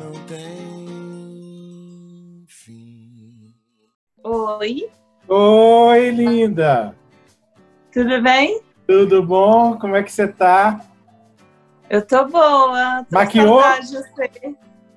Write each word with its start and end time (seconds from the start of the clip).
não 0.00 0.12
tem 0.26 1.66
fim. 2.48 3.54
Oi, 4.24 4.90
Oi, 5.28 6.10
linda! 6.10 6.96
tudo 7.92 8.22
bem? 8.22 8.62
Tudo 8.86 9.22
bom? 9.22 9.78
Como 9.78 9.94
é 9.94 10.02
que 10.02 10.10
você 10.10 10.26
tá? 10.26 10.80
Eu 11.88 12.06
tô 12.06 12.24
boa. 12.24 13.04
Tô 13.08 13.14
Maquiou? 13.14 13.62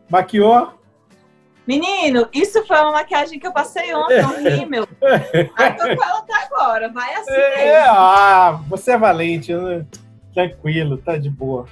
Maquiou? 0.10 0.74
Menino, 1.68 2.28
isso 2.34 2.66
foi 2.66 2.78
uma 2.78 2.92
maquiagem 2.92 3.40
que 3.40 3.48
eu 3.48 3.54
passei 3.54 3.94
ontem 3.94 4.22
no 4.22 4.50
rímel. 4.50 4.88
Aí 5.56 5.74
tô 5.74 5.84
com 5.84 6.04
ela 6.04 6.20
até 6.20 6.34
agora. 6.46 6.90
Vai 6.90 7.14
assim 7.16 7.32
É, 7.32 7.86
ah, 7.88 8.60
você 8.68 8.92
é 8.92 8.98
valente, 8.98 9.54
né? 9.54 9.86
Tranquilo, 10.34 10.98
tá 10.98 11.18
de 11.18 11.30
boa. 11.30 11.68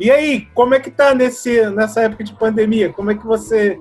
E 0.00 0.10
aí, 0.10 0.46
como 0.54 0.74
é 0.74 0.80
que 0.80 0.90
tá 0.90 1.14
nesse, 1.14 1.68
nessa 1.72 2.00
época 2.00 2.24
de 2.24 2.32
pandemia? 2.32 2.90
Como 2.90 3.10
é 3.10 3.14
que 3.14 3.26
você 3.26 3.78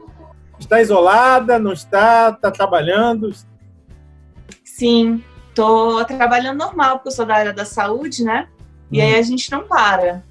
está 0.60 0.82
isolada? 0.82 1.58
Não 1.58 1.72
está? 1.72 2.34
Tá 2.34 2.52
trabalhando? 2.52 3.32
Sim, 4.66 5.24
tô 5.56 6.04
trabalhando 6.04 6.58
normal, 6.58 6.98
porque 6.98 7.08
eu 7.08 7.14
sou 7.14 7.26
da 7.26 7.36
área 7.36 7.54
da 7.54 7.64
saúde, 7.64 8.26
né? 8.26 8.50
E 8.92 9.00
Hum. 9.00 9.04
aí 9.06 9.16
a 9.16 9.22
gente 9.22 9.50
não 9.50 9.64
para. 9.64 10.22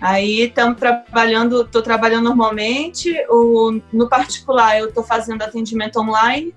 Aí 0.00 0.42
estamos 0.42 0.78
trabalhando, 0.78 1.64
tô 1.64 1.82
trabalhando 1.82 2.24
normalmente. 2.24 3.12
O, 3.28 3.80
no 3.92 4.08
particular, 4.08 4.78
eu 4.78 4.92
tô 4.92 5.02
fazendo 5.02 5.42
atendimento 5.42 5.98
online, 5.98 6.54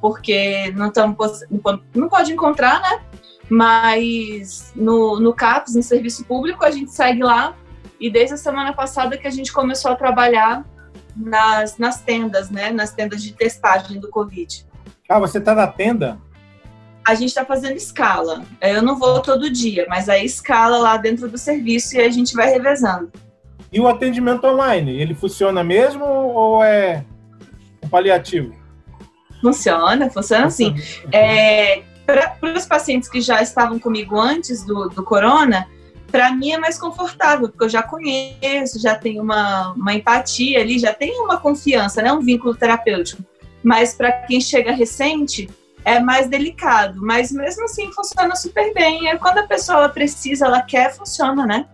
porque 0.00 0.72
não, 0.76 0.92
tamo, 0.92 1.16
po- 1.16 1.80
não 1.92 2.08
pode 2.08 2.32
encontrar, 2.32 2.80
né? 2.82 3.00
Mas 3.50 4.72
no, 4.76 5.18
no 5.18 5.32
CAPS, 5.32 5.74
no 5.74 5.82
serviço 5.82 6.24
público, 6.24 6.64
a 6.64 6.70
gente 6.70 6.92
segue 6.92 7.22
lá. 7.22 7.56
E 8.00 8.10
desde 8.10 8.34
a 8.34 8.36
semana 8.36 8.72
passada 8.72 9.16
que 9.16 9.26
a 9.26 9.30
gente 9.30 9.52
começou 9.52 9.90
a 9.90 9.96
trabalhar 9.96 10.64
nas, 11.16 11.78
nas 11.78 12.00
tendas, 12.00 12.50
né? 12.50 12.70
Nas 12.70 12.92
tendas 12.92 13.22
de 13.22 13.32
testagem 13.32 13.98
do 14.00 14.08
Covid. 14.08 14.66
Ah, 15.08 15.18
você 15.18 15.40
tá 15.40 15.54
na 15.54 15.66
tenda? 15.66 16.18
a 17.08 17.14
gente 17.14 17.30
está 17.30 17.42
fazendo 17.42 17.74
escala. 17.74 18.42
Eu 18.60 18.82
não 18.82 18.98
vou 18.98 19.22
todo 19.22 19.50
dia, 19.50 19.86
mas 19.88 20.10
aí 20.10 20.26
escala 20.26 20.76
lá 20.76 20.98
dentro 20.98 21.26
do 21.26 21.38
serviço 21.38 21.96
e 21.96 22.00
a 22.00 22.10
gente 22.10 22.34
vai 22.34 22.50
revezando. 22.50 23.10
E 23.72 23.80
o 23.80 23.88
atendimento 23.88 24.46
online, 24.46 25.00
ele 25.00 25.14
funciona 25.14 25.64
mesmo 25.64 26.04
ou 26.04 26.62
é 26.62 27.02
paliativo? 27.90 28.54
Funciona, 29.40 30.10
funciona 30.10 30.46
assim. 30.46 30.74
É, 31.10 31.82
Para 32.04 32.36
os 32.54 32.66
pacientes 32.66 33.08
que 33.08 33.22
já 33.22 33.40
estavam 33.40 33.78
comigo 33.78 34.20
antes 34.20 34.62
do, 34.62 34.90
do 34.90 35.02
corona, 35.02 35.66
para 36.10 36.32
mim 36.32 36.52
é 36.52 36.58
mais 36.58 36.78
confortável, 36.78 37.48
porque 37.48 37.64
eu 37.64 37.68
já 37.68 37.82
conheço, 37.82 38.80
já 38.80 38.94
tenho 38.94 39.22
uma, 39.22 39.72
uma 39.72 39.94
empatia 39.94 40.60
ali, 40.60 40.78
já 40.78 40.92
tenho 40.92 41.24
uma 41.24 41.38
confiança, 41.38 42.02
né? 42.02 42.12
um 42.12 42.20
vínculo 42.20 42.54
terapêutico. 42.54 43.22
Mas 43.62 43.94
para 43.94 44.12
quem 44.12 44.40
chega 44.40 44.72
recente, 44.72 45.48
é 45.84 46.00
mais 46.00 46.28
delicado. 46.28 47.00
Mas 47.02 47.30
mesmo 47.32 47.64
assim 47.64 47.92
funciona 47.92 48.34
super 48.36 48.72
bem. 48.72 49.08
É 49.08 49.16
quando 49.16 49.38
a 49.38 49.46
pessoa 49.46 49.88
precisa, 49.88 50.46
ela 50.46 50.62
quer, 50.62 50.94
funciona, 50.94 51.44
né? 51.44 51.66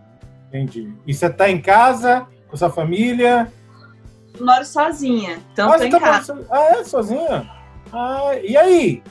Entendi. 0.49 0.91
E 1.05 1.13
você 1.13 1.29
tá 1.29 1.49
em 1.49 1.61
casa, 1.61 2.27
com 2.49 2.57
sua 2.57 2.69
família? 2.69 3.51
Eu 4.37 4.45
moro 4.45 4.65
sozinha, 4.65 5.39
então 5.53 5.71
ah, 5.71 5.77
tô 5.77 5.83
em 5.85 5.89
tá 5.89 5.99
casa. 5.99 6.35
so- 6.35 6.45
Ah, 6.49 6.77
é? 6.77 6.83
Sozinha? 6.83 7.49
Ah, 7.93 8.31
e 8.43 8.57
aí? 8.57 9.03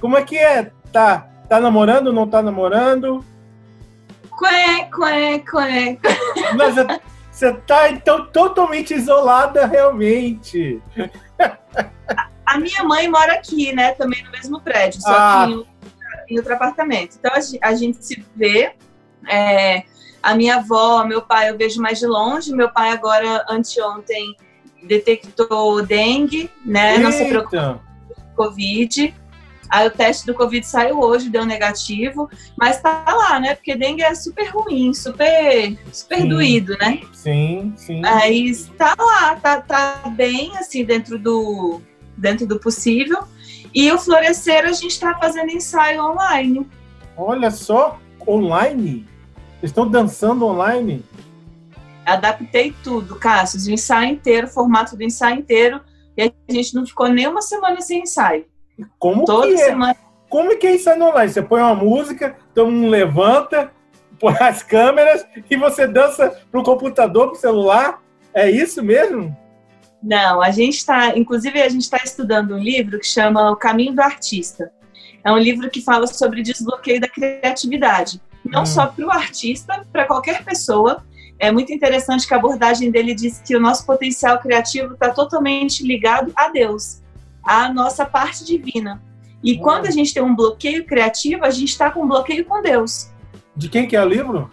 Como 0.00 0.16
é 0.16 0.22
que 0.22 0.36
é? 0.36 0.70
Tá, 0.92 1.26
tá 1.48 1.58
namorando, 1.60 2.12
não 2.12 2.26
tá 2.26 2.42
namorando? 2.42 3.24
Quê, 4.38 4.84
quê, 4.94 5.38
quê. 5.40 5.98
Mas 6.56 6.74
você- 7.30 7.52
tá, 7.66 7.88
então, 7.90 8.26
totalmente 8.26 8.94
isolada, 8.94 9.66
realmente. 9.66 10.80
A 12.46 12.58
minha 12.58 12.82
mãe 12.84 13.08
mora 13.08 13.34
aqui, 13.34 13.72
né? 13.74 13.92
Também 13.92 14.22
no 14.24 14.30
mesmo 14.30 14.60
prédio, 14.60 15.00
só 15.02 15.10
Ah. 15.10 15.44
que 15.46 15.52
em, 15.52 15.56
outro- 15.56 15.72
em 16.30 16.38
outro 16.38 16.54
apartamento. 16.54 17.16
Então 17.18 17.32
a 17.34 17.68
a 17.68 17.74
gente 17.74 18.04
se 18.04 18.24
vê. 18.34 18.72
é, 19.28 19.82
a 20.22 20.34
minha 20.34 20.56
avó, 20.56 21.04
meu 21.04 21.20
pai, 21.20 21.50
eu 21.50 21.58
vejo 21.58 21.82
mais 21.82 21.98
de 21.98 22.06
longe. 22.06 22.52
Meu 22.54 22.70
pai 22.70 22.90
agora, 22.90 23.44
anteontem, 23.48 24.34
detectou 24.86 25.82
dengue, 25.84 26.50
né? 26.64 26.96
Não 26.98 27.10
se 27.12 27.24
preocupe 27.26 27.56
Eita. 27.56 27.80
com 28.16 28.34
Covid. 28.44 29.14
Aí 29.68 29.86
o 29.86 29.90
teste 29.90 30.26
do 30.26 30.34
Covid 30.34 30.66
saiu 30.66 31.00
hoje, 31.00 31.28
deu 31.28 31.44
negativo, 31.44 32.30
mas 32.56 32.80
tá 32.80 33.04
lá, 33.06 33.38
né? 33.38 33.54
Porque 33.54 33.76
dengue 33.76 34.02
é 34.02 34.14
super 34.14 34.48
ruim, 34.48 34.94
super, 34.94 35.76
super 35.92 36.22
Sim. 36.22 36.28
doído, 36.28 36.76
né? 36.78 37.00
Sim, 37.12 37.72
sim. 37.76 38.02
Aí 38.04 38.48
está 38.48 38.94
lá, 38.98 39.36
tá, 39.36 39.60
tá 39.60 40.02
bem 40.16 40.56
assim 40.56 40.84
dentro 40.84 41.18
do, 41.18 41.80
dentro 42.16 42.46
do 42.46 42.58
possível. 42.58 43.24
E 43.74 43.92
o 43.92 43.98
florescer 43.98 44.64
a 44.64 44.72
gente 44.72 44.92
está 44.92 45.14
fazendo 45.18 45.50
ensaio 45.50 46.02
online. 46.02 46.66
Olha 47.16 47.50
só, 47.50 48.00
online? 48.26 49.06
Vocês 49.60 49.70
estão 49.70 49.88
dançando 49.88 50.46
online? 50.46 51.04
Adaptei 52.06 52.74
tudo, 52.82 53.16
Cássio, 53.16 53.60
o 53.70 53.74
ensaio 53.74 54.12
inteiro, 54.12 54.46
o 54.46 54.50
formato 54.50 54.96
do 54.96 55.02
ensaio 55.02 55.40
inteiro. 55.40 55.80
E 56.16 56.22
a 56.22 56.52
gente 56.52 56.74
não 56.74 56.86
ficou 56.86 57.08
nem 57.08 57.28
uma 57.28 57.42
semana 57.42 57.80
sem 57.80 58.02
ensaio. 58.02 58.46
Como 58.98 59.24
Toda 59.24 59.46
que 59.46 59.54
é? 59.54 59.64
semana. 59.66 59.96
Como 60.28 60.52
é 60.52 60.56
que 60.56 60.66
é 60.66 60.74
isso 60.74 60.90
aí 60.90 60.98
no 60.98 61.06
online? 61.06 61.32
Você 61.32 61.42
põe 61.42 61.60
uma 61.60 61.74
música, 61.74 62.36
todo 62.54 62.70
mundo 62.70 62.88
levanta, 62.88 63.72
põe 64.20 64.34
as 64.40 64.62
câmeras 64.62 65.26
e 65.50 65.56
você 65.56 65.86
dança 65.86 66.36
pro 66.50 66.62
computador, 66.62 67.28
pro 67.28 67.40
celular? 67.40 68.02
É 68.34 68.50
isso 68.50 68.82
mesmo? 68.82 69.36
Não, 70.02 70.40
a 70.40 70.50
gente 70.50 70.76
está, 70.76 71.16
inclusive 71.18 71.60
a 71.60 71.68
gente 71.68 71.82
está 71.82 71.98
estudando 72.04 72.54
um 72.54 72.58
livro 72.58 72.98
que 73.00 73.06
chama 73.06 73.50
O 73.50 73.56
Caminho 73.56 73.94
do 73.94 74.00
Artista. 74.02 74.70
É 75.24 75.32
um 75.32 75.38
livro 75.38 75.68
que 75.70 75.82
fala 75.82 76.06
sobre 76.06 76.42
desbloqueio 76.42 77.00
da 77.00 77.08
criatividade, 77.08 78.20
não 78.44 78.62
Hum. 78.62 78.66
só 78.66 78.86
para 78.86 79.04
o 79.04 79.10
artista, 79.10 79.84
para 79.92 80.06
qualquer 80.06 80.44
pessoa. 80.44 81.04
É 81.38 81.50
muito 81.50 81.72
interessante 81.72 82.26
que 82.26 82.34
a 82.34 82.36
abordagem 82.36 82.90
dele 82.90 83.14
diz 83.14 83.40
que 83.44 83.56
o 83.56 83.60
nosso 83.60 83.84
potencial 83.84 84.38
criativo 84.38 84.94
está 84.94 85.10
totalmente 85.10 85.84
ligado 85.84 86.32
a 86.36 86.48
Deus, 86.48 87.00
à 87.48 87.72
nossa 87.72 88.04
parte 88.04 88.44
divina. 88.44 89.02
E 89.42 89.54
Hum. 89.54 89.62
quando 89.62 89.86
a 89.86 89.90
gente 89.90 90.12
tem 90.12 90.22
um 90.22 90.34
bloqueio 90.34 90.84
criativo, 90.84 91.44
a 91.44 91.50
gente 91.50 91.68
está 91.70 91.90
com 91.90 92.02
um 92.04 92.08
bloqueio 92.08 92.44
com 92.44 92.60
Deus. 92.62 93.10
De 93.56 93.68
quem 93.68 93.86
que 93.88 93.96
é 93.96 94.02
o 94.04 94.08
livro? 94.08 94.50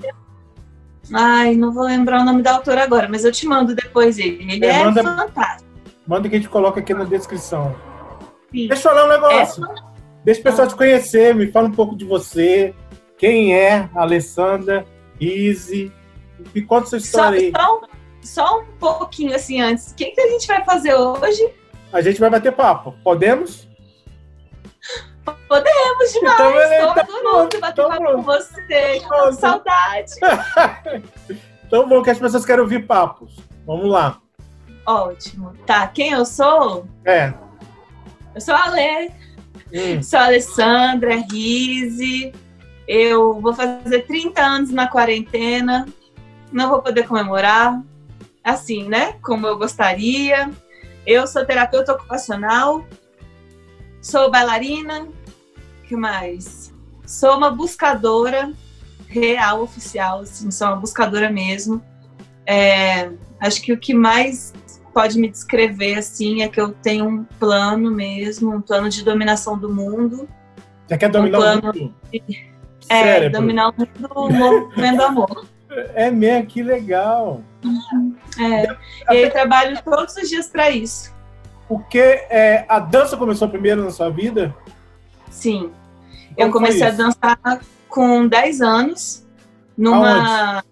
Ai, 1.13 1.56
não 1.56 1.72
vou 1.72 1.83
lembrar 1.83 2.22
o 2.22 2.25
nome 2.25 2.41
da 2.41 2.53
autora 2.53 2.83
agora, 2.83 3.07
mas 3.07 3.23
eu 3.23 3.31
te 3.31 3.45
mando 3.45 3.75
depois 3.75 4.17
ele. 4.17 4.44
Ele 4.51 4.66
É, 4.66 4.69
é, 4.79 4.83
manda- 4.83 5.03
fantástico. 5.03 5.69
Manda 6.07 6.29
que 6.29 6.35
a 6.35 6.39
gente 6.39 6.50
coloca 6.50 6.79
aqui 6.79 6.94
na 6.94 7.03
descrição. 7.03 7.75
Sim. 8.51 8.67
Deixa 8.67 8.88
eu 8.89 8.94
falar 8.94 9.06
um 9.06 9.09
negócio. 9.09 9.66
É 9.66 9.75
Deixa 10.23 10.39
o 10.41 10.44
pessoal 10.44 10.67
te 10.67 10.75
conhecer, 10.75 11.35
me 11.35 11.51
fala 11.51 11.67
um 11.67 11.72
pouco 11.72 11.95
de 11.95 12.06
você. 12.06 12.73
Quem 13.17 13.53
é 13.56 13.89
a 13.95 14.01
Alessandra 14.01 14.85
Easy? 15.22 15.91
Me 16.53 16.62
conta 16.63 16.88
sua 16.88 17.00
Só, 17.00 17.06
história 17.06 17.39
aí. 17.39 17.51
só, 17.56 17.77
um- 17.77 17.88
só 18.22 18.59
um 18.62 18.66
pouquinho 18.79 19.35
assim 19.35 19.62
antes. 19.62 19.91
O 19.91 19.95
que, 19.95 20.06
que 20.06 20.22
a 20.22 20.27
gente 20.31 20.47
vai 20.47 20.63
fazer 20.66 20.95
hoje? 20.95 21.47
A 21.91 22.01
gente 22.01 22.19
vai 22.19 22.29
bater 22.29 22.51
papo. 22.51 22.94
Podemos? 23.03 23.68
Podemos 25.47 26.13
demais. 26.13 26.34
Então, 26.40 26.51
beleza, 26.53 26.88
Tô 26.88 26.94
tá 26.94 27.01
adorando 27.01 27.29
pronto, 27.29 27.59
bater 27.59 27.75
tá 27.84 27.90
papo 27.90 28.01
pronto. 28.03 28.16
com 28.18 28.22
você. 28.23 29.00
Tô 29.00 29.01
com 29.01 29.07
Pronto. 29.07 29.34
saudade. 29.35 30.12
Então 31.68 31.90
bom 31.90 32.03
que 32.03 32.12
as 32.12 32.19
pessoas 32.19 32.45
querem 32.45 32.62
ouvir 32.62 32.85
papos. 32.85 33.38
Vamos 33.66 33.90
lá. 33.90 34.22
Ótimo. 34.85 35.51
Tá, 35.66 35.88
quem 35.88 36.12
eu 36.12 36.24
sou? 36.24 36.85
É. 37.03 37.34
Eu 38.35 38.40
sou 38.40 38.53
a 38.53 38.66
Alê. 38.66 39.09
Hum, 39.74 40.04
Sou 40.04 40.19
a 40.19 40.25
Alessandra 40.25 41.15
Rise. 41.31 42.31
Eu 42.88 43.42
vou 43.42 43.51
fazer 43.51 44.04
30 44.06 44.39
anos 44.44 44.69
na 44.69 44.88
quarentena. 44.88 45.88
Não 46.51 46.69
vou 46.69 46.83
poder 46.83 47.07
comemorar. 47.07 47.81
Assim, 48.44 48.88
né? 48.88 49.13
Como 49.24 49.48
eu 49.48 49.57
gostaria. 49.57 50.51
Eu 51.06 51.28
sou 51.28 51.46
terapeuta 51.46 51.94
ocupacional. 51.94 52.86
Sou 54.02 54.30
bailarina. 54.31 55.07
que 55.88 55.96
mais? 55.96 56.74
Sou 57.06 57.38
uma 57.38 57.52
buscadora 57.52 58.52
real, 59.07 59.62
oficial. 59.62 60.22
Assim, 60.22 60.50
sou 60.52 60.68
uma 60.68 60.75
buscadora 60.78 61.30
mesmo. 61.30 61.81
É, 62.46 63.12
acho 63.40 63.62
que 63.62 63.72
o 63.74 63.78
que 63.78 63.94
mais 63.94 64.54
pode 64.94 65.19
me 65.19 65.30
descrever 65.30 65.96
assim 65.98 66.42
é 66.42 66.48
que 66.48 66.60
eu 66.60 66.72
tenho 66.72 67.06
um 67.08 67.24
plano 67.24 67.92
mesmo, 67.92 68.54
um 68.56 68.62
plano 68.62 68.90
de 68.90 69.04
dominação 69.04 69.58
do 69.58 69.69
mundo. 69.74 70.28
Você 70.88 70.98
quer 70.98 71.10
dominar 71.10 71.38
Um 71.38 71.42
o 71.42 71.44
plano- 71.44 71.74
mundo? 71.80 71.96
É, 72.88 73.04
Cérebro. 73.04 73.40
dominar 73.40 73.69
o 73.69 73.74
mundo 73.78 74.08
do 74.08 74.30
movimento 74.34 74.98
do 74.98 75.04
amor. 75.04 75.46
É 75.94 76.12
mesmo, 76.12 76.48
que 76.48 76.63
legal. 76.63 77.42
É. 78.39 79.24
Eu 79.25 79.31
trabalho 79.31 79.77
todos 79.83 80.16
os 80.16 80.30
dias 80.30 80.48
para 80.48 80.69
isso. 80.69 81.13
Porque 81.68 82.00
é, 82.00 82.66
a 82.68 82.80
dança 82.80 83.18
começou 83.18 83.50
primeiro 83.50 83.83
na 83.83 83.92
sua 83.92 84.10
vida? 84.10 84.56
Sim. 85.30 85.72
Como 86.30 86.38
eu 86.38 86.51
comecei 86.51 86.83
a 86.83 86.92
dançar 86.92 87.62
com 87.89 88.27
10 88.27 88.62
anos, 88.62 89.25
numa, 89.77 90.63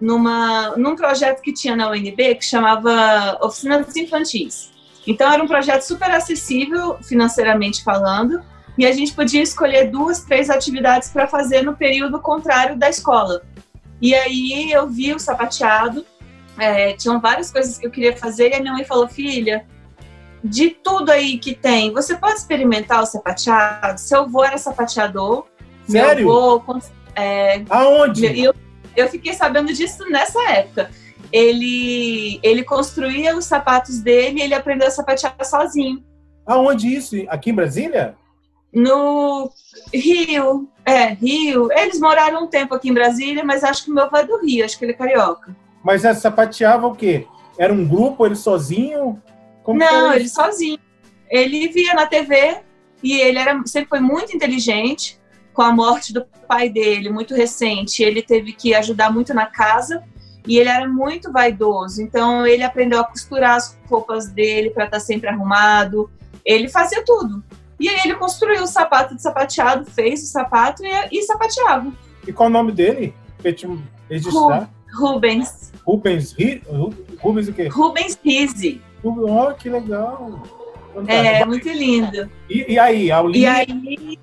numa, 0.00 0.76
num 0.76 0.96
projeto 0.96 1.40
que 1.40 1.52
tinha 1.52 1.76
na 1.76 1.90
UNB 1.90 2.34
que 2.36 2.44
chamava 2.44 3.38
Oficinas 3.40 3.96
Infantis. 3.96 4.70
Então 5.06 5.32
era 5.32 5.42
um 5.42 5.46
projeto 5.46 5.82
super 5.82 6.10
acessível 6.10 6.98
financeiramente 7.02 7.82
falando, 7.82 8.42
e 8.78 8.86
a 8.86 8.92
gente 8.92 9.12
podia 9.12 9.42
escolher 9.42 9.90
duas, 9.90 10.20
três 10.20 10.48
atividades 10.48 11.10
para 11.10 11.26
fazer 11.26 11.62
no 11.62 11.76
período 11.76 12.20
contrário 12.20 12.76
da 12.76 12.88
escola. 12.88 13.42
E 14.02 14.16
aí 14.16 14.72
eu 14.72 14.88
vi 14.88 15.14
o 15.14 15.18
sapateado, 15.20 16.04
é, 16.58 16.92
tinham 16.94 17.20
várias 17.20 17.52
coisas 17.52 17.78
que 17.78 17.86
eu 17.86 17.90
queria 17.90 18.16
fazer, 18.16 18.50
e 18.50 18.54
a 18.54 18.60
minha 18.60 18.72
mãe 18.72 18.84
falou: 18.84 19.06
Filha, 19.08 19.64
de 20.42 20.70
tudo 20.70 21.12
aí 21.12 21.38
que 21.38 21.54
tem, 21.54 21.92
você 21.92 22.16
pode 22.16 22.34
experimentar 22.34 23.00
o 23.00 23.06
sapateado? 23.06 24.00
Seu 24.00 24.22
avô 24.22 24.42
era 24.42 24.58
sapateador. 24.58 25.46
Sério? 25.86 26.26
Meu 26.26 26.56
avô, 26.56 26.80
é, 27.14 27.62
Aonde? 27.70 28.40
Eu, 28.40 28.52
eu 28.96 29.08
fiquei 29.08 29.34
sabendo 29.34 29.72
disso 29.72 30.04
nessa 30.10 30.42
época. 30.50 30.90
Ele, 31.30 32.40
ele 32.42 32.64
construía 32.64 33.36
os 33.36 33.44
sapatos 33.44 34.00
dele 34.00 34.40
e 34.40 34.42
ele 34.42 34.54
aprendeu 34.54 34.88
a 34.88 34.90
sapatear 34.90 35.34
sozinho. 35.44 36.04
Aonde 36.44 36.88
isso? 36.88 37.16
Aqui 37.28 37.50
em 37.50 37.54
Brasília? 37.54 38.16
No 38.72 39.50
Rio, 39.92 40.68
é, 40.84 41.08
Rio. 41.08 41.68
Eles 41.72 42.00
moraram 42.00 42.44
um 42.44 42.46
tempo 42.46 42.74
aqui 42.74 42.88
em 42.88 42.94
Brasília, 42.94 43.44
mas 43.44 43.62
acho 43.62 43.84
que 43.84 43.90
o 43.90 43.94
meu 43.94 44.04
avô 44.04 44.16
é 44.16 44.24
do 44.24 44.38
Rio, 44.38 44.64
acho 44.64 44.78
que 44.78 44.84
ele 44.84 44.92
é 44.92 44.96
carioca. 44.96 45.54
Mas 45.82 46.04
é, 46.04 46.14
sapateava 46.14 46.86
o 46.86 46.94
quê? 46.94 47.26
Era 47.58 47.72
um 47.72 47.86
grupo, 47.86 48.24
ele 48.24 48.36
sozinho? 48.36 49.20
Como 49.62 49.78
Não, 49.78 50.12
ele 50.12 50.28
sozinho. 50.28 50.78
Ele 51.28 51.68
via 51.68 51.94
na 51.94 52.06
TV 52.06 52.58
e 53.02 53.20
ele 53.20 53.38
era, 53.38 53.60
sempre 53.66 53.88
foi 53.88 54.00
muito 54.00 54.34
inteligente. 54.34 55.20
Com 55.52 55.60
a 55.60 55.72
morte 55.72 56.14
do 56.14 56.24
pai 56.48 56.70
dele, 56.70 57.10
muito 57.10 57.34
recente, 57.34 58.02
ele 58.02 58.22
teve 58.22 58.54
que 58.54 58.74
ajudar 58.74 59.12
muito 59.12 59.34
na 59.34 59.44
casa 59.44 60.02
e 60.46 60.58
ele 60.58 60.68
era 60.68 60.88
muito 60.88 61.30
vaidoso. 61.30 62.02
Então 62.02 62.46
ele 62.46 62.62
aprendeu 62.62 63.00
a 63.00 63.04
costurar 63.04 63.56
as 63.56 63.78
roupas 63.88 64.28
dele 64.28 64.70
para 64.70 64.84
estar 64.84 64.98
tá 64.98 65.04
sempre 65.04 65.28
arrumado. 65.28 66.10
Ele 66.44 66.68
fazia 66.68 67.04
tudo. 67.04 67.42
E 67.82 67.88
aí 67.88 68.00
ele 68.04 68.14
construiu 68.14 68.62
o 68.62 68.66
sapato 68.66 69.16
de 69.16 69.20
sapateado, 69.20 69.84
fez 69.84 70.22
o 70.22 70.26
sapato 70.26 70.84
e, 70.86 71.18
e 71.18 71.22
sapateava. 71.24 71.92
E 72.24 72.32
qual 72.32 72.48
o 72.48 72.52
nome 72.52 72.70
dele? 72.70 73.12
Registrar? 74.08 74.70
Rubens. 74.94 75.72
Rubens, 75.84 76.36
Rubens 77.18 77.48
o 77.48 77.52
quê? 77.52 77.66
Rubens 77.66 78.16
Rizzi. 78.24 78.80
Oh, 79.02 79.52
que 79.52 79.68
legal. 79.68 80.44
É, 81.08 81.44
muito 81.44 81.68
lindo. 81.68 82.30
E, 82.48 82.74
e 82.74 82.78
aí, 82.78 83.10
a 83.10 83.16
Aulinha... 83.16 83.64
E 83.64 83.72
aí, 83.72 84.18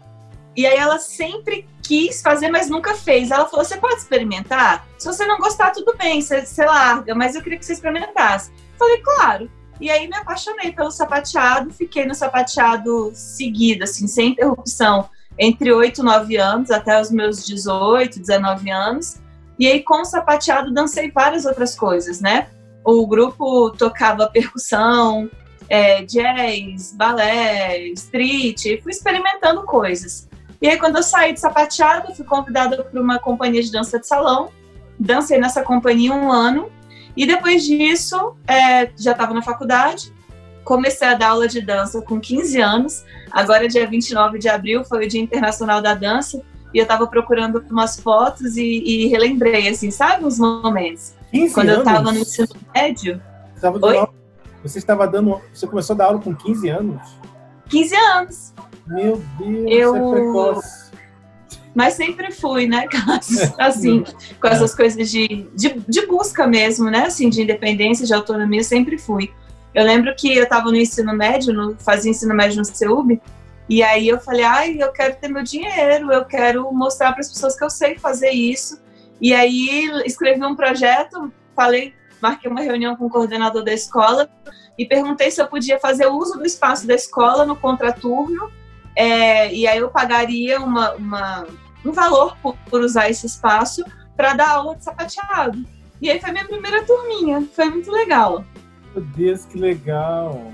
e 0.56 0.66
aí 0.66 0.78
ela 0.78 0.98
sempre 0.98 1.68
quis 1.84 2.22
fazer, 2.22 2.50
mas 2.50 2.70
nunca 2.70 2.96
fez. 2.96 3.30
Ela 3.30 3.46
falou: 3.46 3.66
você 3.66 3.76
pode 3.76 3.96
experimentar? 3.96 4.88
Se 4.98 5.06
você 5.06 5.26
não 5.26 5.38
gostar, 5.38 5.72
tudo 5.72 5.98
bem, 5.98 6.22
você, 6.22 6.46
você 6.46 6.64
larga, 6.64 7.14
mas 7.14 7.36
eu 7.36 7.42
queria 7.42 7.60
que 7.60 7.66
você 7.66 7.74
experimentasse. 7.74 8.52
Falei, 8.78 9.02
claro. 9.02 9.52
E 9.80 9.90
aí 9.90 10.08
me 10.08 10.16
apaixonei 10.16 10.72
pelo 10.72 10.92
sapateado, 10.92 11.74
fiquei 11.74 12.06
no 12.06 12.14
sapateado 12.14 13.12
seguido, 13.14 13.86
assim, 13.86 14.08
sem 14.08 14.32
interrupção, 14.32 15.10
entre 15.38 15.72
8 15.72 16.02
e 16.02 16.04
9 16.04 16.38
anos, 16.38 16.70
até 16.70 17.00
os 17.00 17.10
meus 17.10 17.46
18, 17.46 18.20
19 18.20 18.70
anos. 18.70 19.18
E 19.58 19.68
aí, 19.68 19.82
com 19.82 20.02
o 20.02 20.06
sapateado, 20.06 20.74
dancei 20.74 21.12
várias 21.12 21.46
outras 21.46 21.76
coisas, 21.76 22.20
né? 22.20 22.50
O 22.84 23.08
grupo 23.08 23.72
tocava 23.72 24.28
percussão, 24.28 25.30
é, 25.70 26.02
jazz, 26.04 26.94
balé, 26.94 27.80
street, 27.90 28.82
fui 28.82 28.92
experimentando 28.92 29.64
coisas. 29.64 30.28
E 30.62 30.68
aí, 30.68 30.78
quando 30.78 30.98
eu 30.98 31.04
saí 31.04 31.34
de 31.34 31.40
sapateado, 31.40 32.14
fui 32.16 32.26
convidada 32.26 32.84
para 32.84 33.02
uma 33.02 33.18
companhia 33.18 33.62
de 33.62 33.72
dança 33.72 33.98
de 33.98 34.08
salão, 34.08 34.50
dancei 35.00 35.38
nessa 35.38 35.64
companhia 35.64 36.14
um 36.14 36.30
ano, 36.30 36.70
e 37.16 37.26
depois 37.26 37.64
disso, 37.64 38.36
é, 38.48 38.90
já 38.98 39.12
estava 39.12 39.34
na 39.34 39.42
faculdade, 39.42 40.14
comecei 40.64 41.08
a 41.08 41.16
dar 41.16 41.30
aula 41.30 41.48
de 41.48 41.62
dança 41.62 42.02
com 42.02 42.20
15 42.20 42.62
anos. 42.62 43.04
Agora, 43.32 43.68
dia 43.68 43.88
29 43.88 44.40
de 44.40 44.48
abril, 44.48 44.84
foi 44.84 45.06
o 45.06 45.08
Dia 45.08 45.22
Internacional 45.22 45.82
da 45.82 45.94
Dança. 45.94 46.42
E 46.74 46.78
eu 46.78 46.84
estava 46.84 47.08
procurando 47.08 47.66
umas 47.70 48.00
fotos 48.00 48.56
e, 48.56 48.84
e, 48.86 49.08
relembrei, 49.08 49.68
assim, 49.68 49.90
sabe, 49.90 50.24
uns 50.24 50.38
momentos. 50.38 51.16
15 51.32 51.54
Quando 51.54 51.70
anos? 51.70 51.86
eu 51.86 51.92
estava 51.92 52.12
no 52.12 52.20
ensino 52.20 52.50
médio. 52.76 53.22
Você, 53.56 53.68
Oi? 53.68 54.08
você 54.62 54.78
estava 54.78 55.08
dando. 55.08 55.42
Você 55.52 55.66
começou 55.66 55.96
a 55.96 55.98
dar 55.98 56.06
aula 56.06 56.20
com 56.20 56.36
15 56.36 56.70
anos? 56.70 57.02
15 57.70 57.96
anos. 57.96 58.54
Meu 58.86 59.22
Deus, 59.40 59.72
eu... 59.72 59.96
é 59.96 60.12
precoce 60.12 60.89
mas 61.74 61.94
sempre 61.94 62.32
fui, 62.32 62.68
né, 62.68 62.86
assim, 63.58 64.04
com 64.42 64.48
essas 64.48 64.74
coisas 64.74 65.10
de, 65.10 65.48
de, 65.56 65.80
de, 65.88 66.06
busca 66.08 66.48
mesmo, 66.48 66.90
né, 66.90 67.06
assim, 67.06 67.30
de 67.30 67.42
independência, 67.42 68.06
de 68.06 68.14
autonomia, 68.14 68.64
sempre 68.64 68.98
fui. 68.98 69.32
Eu 69.74 69.84
lembro 69.84 70.14
que 70.16 70.36
eu 70.36 70.44
estava 70.44 70.70
no 70.72 70.78
ensino 70.78 71.16
médio, 71.16 71.54
no, 71.54 71.76
fazia 71.78 72.12
ensino 72.12 72.34
médio 72.34 72.58
no 72.58 72.66
CEUB, 72.66 73.22
e 73.70 73.84
aí 73.84 74.08
eu 74.08 74.20
falei, 74.20 74.44
ai, 74.44 74.78
eu 74.80 74.92
quero 74.92 75.16
ter 75.18 75.28
meu 75.28 75.44
dinheiro, 75.44 76.12
eu 76.12 76.26
quero 76.26 76.72
mostrar 76.74 77.12
para 77.12 77.22
as 77.22 77.30
pessoas 77.30 77.56
que 77.56 77.64
eu 77.64 77.70
sei 77.70 78.00
fazer 78.00 78.32
isso. 78.32 78.82
E 79.22 79.32
aí 79.32 79.86
escrevi 80.06 80.44
um 80.44 80.56
projeto, 80.56 81.32
falei, 81.56 81.94
marquei 82.20 82.50
uma 82.50 82.62
reunião 82.62 82.96
com 82.96 83.06
o 83.06 83.10
coordenador 83.10 83.64
da 83.64 83.72
escola 83.72 84.28
e 84.76 84.86
perguntei 84.86 85.30
se 85.30 85.40
eu 85.40 85.48
podia 85.48 85.80
fazer 85.80 86.08
uso 86.08 86.40
do 86.40 86.46
espaço 86.46 86.88
da 86.88 86.96
escola 86.96 87.46
no 87.46 87.56
contraturno 87.56 88.50
é, 88.96 89.54
e 89.54 89.68
aí 89.68 89.78
eu 89.78 89.90
pagaria 89.90 90.60
uma, 90.60 90.94
uma 90.94 91.46
um 91.86 91.92
valor 91.92 92.36
por, 92.42 92.56
por 92.70 92.82
usar 92.82 93.10
esse 93.10 93.26
espaço 93.26 93.84
para 94.16 94.34
dar 94.34 94.50
aula 94.50 94.76
de 94.76 94.84
sapateado. 94.84 95.64
E 96.02 96.10
aí 96.10 96.20
foi 96.20 96.32
minha 96.32 96.46
primeira 96.46 96.84
turminha, 96.84 97.48
foi 97.54 97.70
muito 97.70 97.92
legal. 97.92 98.44
Meu 98.94 99.04
Deus, 99.16 99.46
que 99.46 99.58
legal! 99.58 100.52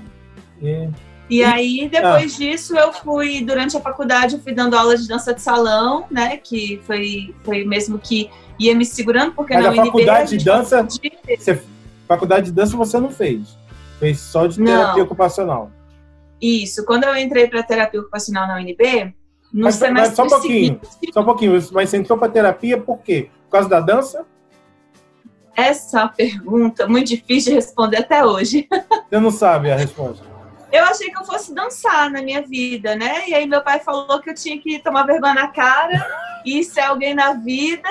É. 0.62 0.88
E 1.28 1.42
aí, 1.42 1.88
depois 1.88 2.34
ah. 2.34 2.38
disso, 2.38 2.76
eu 2.76 2.92
fui, 2.92 3.44
durante 3.44 3.76
a 3.76 3.80
faculdade, 3.80 4.36
eu 4.36 4.40
fui 4.40 4.52
dando 4.52 4.76
aula 4.76 4.96
de 4.96 5.08
dança 5.08 5.34
de 5.34 5.42
salão, 5.42 6.06
né? 6.10 6.36
Que 6.36 6.80
foi, 6.86 7.34
foi 7.42 7.64
mesmo 7.64 7.98
que 7.98 8.30
ia 8.58 8.74
me 8.74 8.84
segurando, 8.84 9.32
porque 9.32 9.52
Mas 9.54 9.64
na 9.64 9.70
a 9.70 9.72
UNB, 9.72 9.86
faculdade 9.86 10.36
de 10.36 10.44
dança. 10.44 10.82
De... 10.84 11.12
Você, 11.36 11.62
faculdade 12.06 12.46
de 12.46 12.52
dança 12.52 12.76
você 12.76 13.00
não 13.00 13.10
fez? 13.10 13.58
Fez 13.98 14.20
só 14.20 14.46
de 14.46 14.56
terapia 14.56 14.98
não. 14.98 15.04
ocupacional. 15.04 15.70
Isso. 16.40 16.84
Quando 16.84 17.04
eu 17.04 17.16
entrei 17.16 17.48
para 17.48 17.62
terapia 17.62 18.00
ocupacional 18.00 18.46
na 18.46 18.56
UNB, 18.56 19.14
no 19.52 19.64
mas, 19.64 19.76
semestre 19.76 20.08
mas 20.08 20.16
só 20.16 20.24
um 20.24 20.28
pouquinho, 20.28 20.80
seguinte, 20.82 21.12
só 21.12 21.20
um 21.20 21.24
pouquinho. 21.24 21.52
Mas 21.72 21.90
você 21.90 21.96
entrou 21.96 22.18
para 22.18 22.32
terapia 22.32 22.80
por 22.80 22.98
quê? 22.98 23.30
Por 23.44 23.52
causa 23.52 23.68
da 23.68 23.80
dança? 23.80 24.26
Essa 25.56 26.06
pergunta 26.08 26.86
muito 26.86 27.08
difícil 27.08 27.52
de 27.52 27.56
responder 27.56 27.98
até 27.98 28.24
hoje. 28.24 28.68
Você 29.08 29.20
não 29.20 29.30
sabe 29.30 29.70
a 29.70 29.76
resposta. 29.76 30.22
Eu 30.70 30.84
achei 30.84 31.10
que 31.10 31.18
eu 31.18 31.24
fosse 31.24 31.54
dançar 31.54 32.10
na 32.10 32.20
minha 32.20 32.42
vida, 32.42 32.94
né? 32.94 33.26
E 33.28 33.34
aí 33.34 33.46
meu 33.46 33.62
pai 33.62 33.80
falou 33.80 34.20
que 34.20 34.28
eu 34.28 34.34
tinha 34.34 34.60
que 34.60 34.78
tomar 34.80 35.04
vergonha 35.04 35.32
na 35.32 35.48
cara 35.48 36.06
e 36.44 36.62
ser 36.62 36.80
alguém 36.80 37.14
na 37.14 37.32
vida 37.32 37.88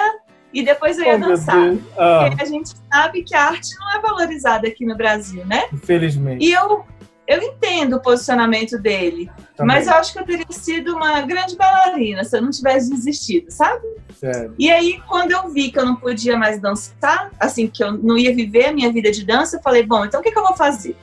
e 0.53 0.63
depois 0.63 0.97
eu 0.97 1.05
ia 1.05 1.15
oh, 1.15 1.19
dançar. 1.19 1.73
Ah. 1.97 2.27
Porque 2.27 2.43
a 2.43 2.45
gente 2.45 2.71
sabe 2.91 3.23
que 3.23 3.33
a 3.33 3.45
arte 3.45 3.75
não 3.79 3.91
é 3.95 3.99
valorizada 3.99 4.67
aqui 4.67 4.85
no 4.85 4.95
Brasil, 4.95 5.45
né? 5.45 5.63
Infelizmente. 5.73 6.45
E 6.45 6.53
eu 6.53 6.85
eu 7.27 7.41
entendo 7.41 7.95
o 7.95 8.01
posicionamento 8.01 8.77
dele, 8.77 9.29
Também. 9.55 9.75
mas 9.75 9.87
eu 9.87 9.93
acho 9.93 10.13
que 10.13 10.19
eu 10.19 10.25
teria 10.25 10.45
sido 10.49 10.95
uma 10.95 11.21
grande 11.21 11.55
bailarina 11.55 12.23
se 12.23 12.37
eu 12.37 12.41
não 12.41 12.51
tivesse 12.51 12.89
desistido, 12.89 13.49
sabe? 13.49 13.85
Sério. 14.15 14.53
E 14.59 14.71
aí, 14.71 15.01
quando 15.07 15.31
eu 15.31 15.49
vi 15.49 15.71
que 15.71 15.79
eu 15.79 15.85
não 15.85 15.95
podia 15.95 16.37
mais 16.37 16.59
dançar, 16.59 17.31
assim, 17.39 17.67
que 17.67 17.83
eu 17.83 17.93
não 17.93 18.17
ia 18.17 18.33
viver 18.33 18.67
a 18.67 18.73
minha 18.73 18.91
vida 18.91 19.11
de 19.11 19.25
dança, 19.25 19.57
eu 19.57 19.61
falei, 19.61 19.83
bom, 19.83 20.05
então 20.05 20.19
o 20.19 20.23
que, 20.23 20.31
que 20.31 20.37
eu 20.37 20.43
vou 20.43 20.55
fazer? 20.55 20.95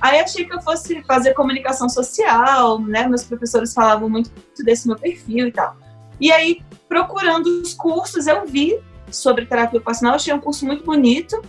Aí 0.00 0.20
achei 0.20 0.44
que 0.44 0.54
eu 0.54 0.60
fosse 0.60 1.02
fazer 1.02 1.34
comunicação 1.34 1.88
social, 1.88 2.80
né? 2.80 3.08
Meus 3.08 3.24
professores 3.24 3.74
falavam 3.74 4.08
muito 4.08 4.30
desse 4.64 4.86
meu 4.86 4.96
perfil 4.96 5.48
e 5.48 5.52
tal. 5.52 5.76
E 6.20 6.30
aí, 6.32 6.60
procurando 6.88 7.46
os 7.46 7.74
cursos, 7.74 8.26
eu 8.26 8.46
vi 8.46 8.78
sobre 9.10 9.46
terapia 9.46 9.78
ocupacional, 9.78 10.14
achei 10.14 10.32
um 10.32 10.40
curso 10.40 10.64
muito 10.66 10.84
bonito. 10.84 11.40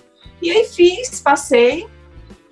E 0.41 0.49
aí 0.49 0.65
fiz, 0.65 1.19
passei, 1.19 1.87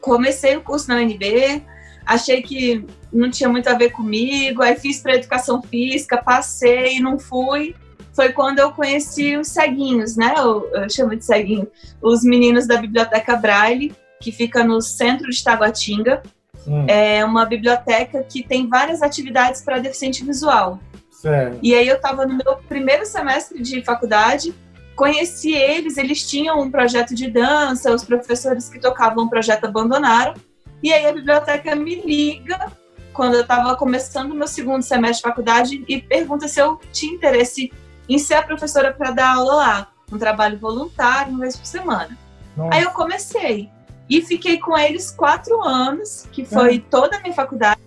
comecei 0.01 0.55
o 0.55 0.61
curso 0.61 0.87
na 0.87 0.95
UNB, 0.95 1.63
achei 2.05 2.41
que 2.41 2.85
não 3.11 3.29
tinha 3.29 3.49
muito 3.49 3.67
a 3.67 3.73
ver 3.73 3.91
comigo, 3.91 4.61
aí 4.61 4.75
fiz 4.75 5.01
para 5.01 5.15
educação 5.15 5.61
física, 5.61 6.21
passei, 6.21 6.99
não 6.99 7.19
fui. 7.19 7.75
Foi 8.13 8.31
quando 8.31 8.59
eu 8.59 8.71
conheci 8.71 9.37
os 9.37 9.47
ceguinhos, 9.49 10.15
né? 10.15 10.33
Eu, 10.37 10.67
eu 10.73 10.89
chamo 10.89 11.15
de 11.15 11.23
ceguinho, 11.23 11.67
os 12.01 12.23
meninos 12.23 12.65
da 12.65 12.77
Biblioteca 12.77 13.35
Braille, 13.35 13.93
que 14.19 14.31
fica 14.31 14.63
no 14.63 14.81
centro 14.81 15.29
de 15.29 15.43
Taguatinga. 15.43 16.23
Hum. 16.67 16.85
É 16.87 17.23
uma 17.23 17.45
biblioteca 17.45 18.23
que 18.23 18.43
tem 18.43 18.67
várias 18.67 19.01
atividades 19.01 19.61
para 19.61 19.79
deficiente 19.79 20.23
visual. 20.25 20.79
Certo. 21.11 21.59
E 21.61 21.73
aí 21.73 21.87
eu 21.87 21.95
estava 21.95 22.25
no 22.25 22.35
meu 22.35 22.57
primeiro 22.67 23.05
semestre 23.05 23.61
de 23.61 23.83
faculdade 23.83 24.53
conheci 24.97 25.53
eles, 25.53 25.95
eles 25.95 26.27
tinham 26.27 26.59
um 26.59 26.71
projeto 26.71 27.13
de 27.13 27.29
dança, 27.29 27.93
os 27.93 28.03
professores 28.03 28.67
que 28.67 28.79
tocavam 28.79 29.25
o 29.25 29.29
projeto 29.29 29.65
abandonaram, 29.65 30.33
e 30.81 30.91
aí 30.91 31.05
a 31.05 31.13
biblioteca 31.13 31.75
me 31.75 32.01
liga 32.01 32.71
quando 33.13 33.35
eu 33.35 33.41
estava 33.41 33.75
começando 33.75 34.31
o 34.31 34.35
meu 34.35 34.47
segundo 34.47 34.81
semestre 34.81 35.17
de 35.17 35.29
faculdade 35.29 35.85
e 35.87 36.01
pergunta 36.01 36.47
se 36.47 36.59
eu 36.59 36.79
tinha 36.91 37.13
interesse 37.13 37.71
em 38.09 38.17
ser 38.17 38.35
a 38.35 38.43
professora 38.43 38.91
para 38.91 39.11
dar 39.11 39.35
aula 39.35 39.55
lá. 39.55 39.87
um 40.11 40.17
trabalho 40.17 40.57
voluntário 40.57 41.31
uma 41.31 41.41
vez 41.41 41.55
por 41.55 41.65
semana. 41.65 42.17
Nossa. 42.55 42.75
Aí 42.75 42.83
eu 42.83 42.91
comecei 42.91 43.69
e 44.09 44.21
fiquei 44.21 44.57
com 44.57 44.77
eles 44.77 45.11
quatro 45.11 45.61
anos, 45.61 46.27
que 46.31 46.45
foi 46.45 46.77
é. 46.77 46.81
toda 46.89 47.17
a 47.17 47.19
minha 47.19 47.33
faculdade. 47.33 47.81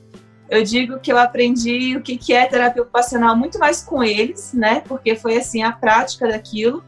Eu 0.49 0.63
digo 0.63 0.99
que 0.99 1.11
eu 1.13 1.19
aprendi 1.19 1.97
o 1.97 2.03
que, 2.03 2.17
que 2.19 2.33
é 2.33 2.47
terapia 2.47 2.83
ocupacional 2.83 3.37
muito 3.37 3.59
mais 3.59 3.83
com 3.83 4.03
eles, 4.03 4.53
né? 4.53 4.83
Porque 4.87 5.17
foi 5.17 5.37
assim 5.37 5.63
a 5.63 5.73
prática 5.73 6.29
daquilo. 6.29 6.85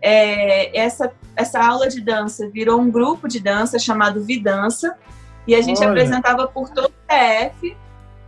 É, 0.00 0.78
essa, 0.78 1.12
essa 1.34 1.64
aula 1.64 1.88
de 1.88 2.00
dança 2.00 2.48
virou 2.50 2.80
um 2.80 2.90
grupo 2.90 3.26
de 3.26 3.40
dança 3.40 3.78
chamado 3.78 4.24
Vidança, 4.24 4.96
e 5.46 5.54
a 5.54 5.60
gente 5.60 5.80
Olha. 5.80 5.90
apresentava 5.90 6.46
por 6.46 6.70
todo 6.70 6.86
o 6.86 6.92
PF, 7.06 7.76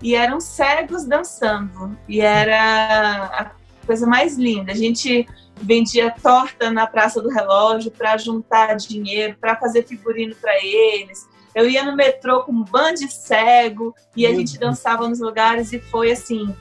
e 0.00 0.14
eram 0.14 0.40
cegos 0.40 1.04
dançando, 1.04 1.96
e 2.08 2.20
era 2.20 3.24
a 3.24 3.50
coisa 3.86 4.06
mais 4.06 4.36
linda. 4.36 4.72
A 4.72 4.74
gente 4.74 5.26
vendia 5.56 6.14
torta 6.22 6.70
na 6.70 6.86
Praça 6.86 7.20
do 7.20 7.28
Relógio 7.28 7.90
para 7.90 8.16
juntar 8.16 8.76
dinheiro, 8.76 9.36
para 9.40 9.56
fazer 9.56 9.84
figurino 9.84 10.34
para 10.36 10.54
eles. 10.64 11.28
Eu 11.54 11.68
ia 11.68 11.84
no 11.84 11.96
metrô 11.96 12.44
com 12.44 12.52
um 12.52 12.62
bando 12.62 13.00
de 13.00 13.12
cego 13.12 13.94
e 14.14 14.26
a 14.26 14.34
gente 14.34 14.58
dançava 14.58 15.08
nos 15.08 15.18
lugares 15.18 15.72
e 15.72 15.80
foi 15.80 16.12
assim, 16.12 16.54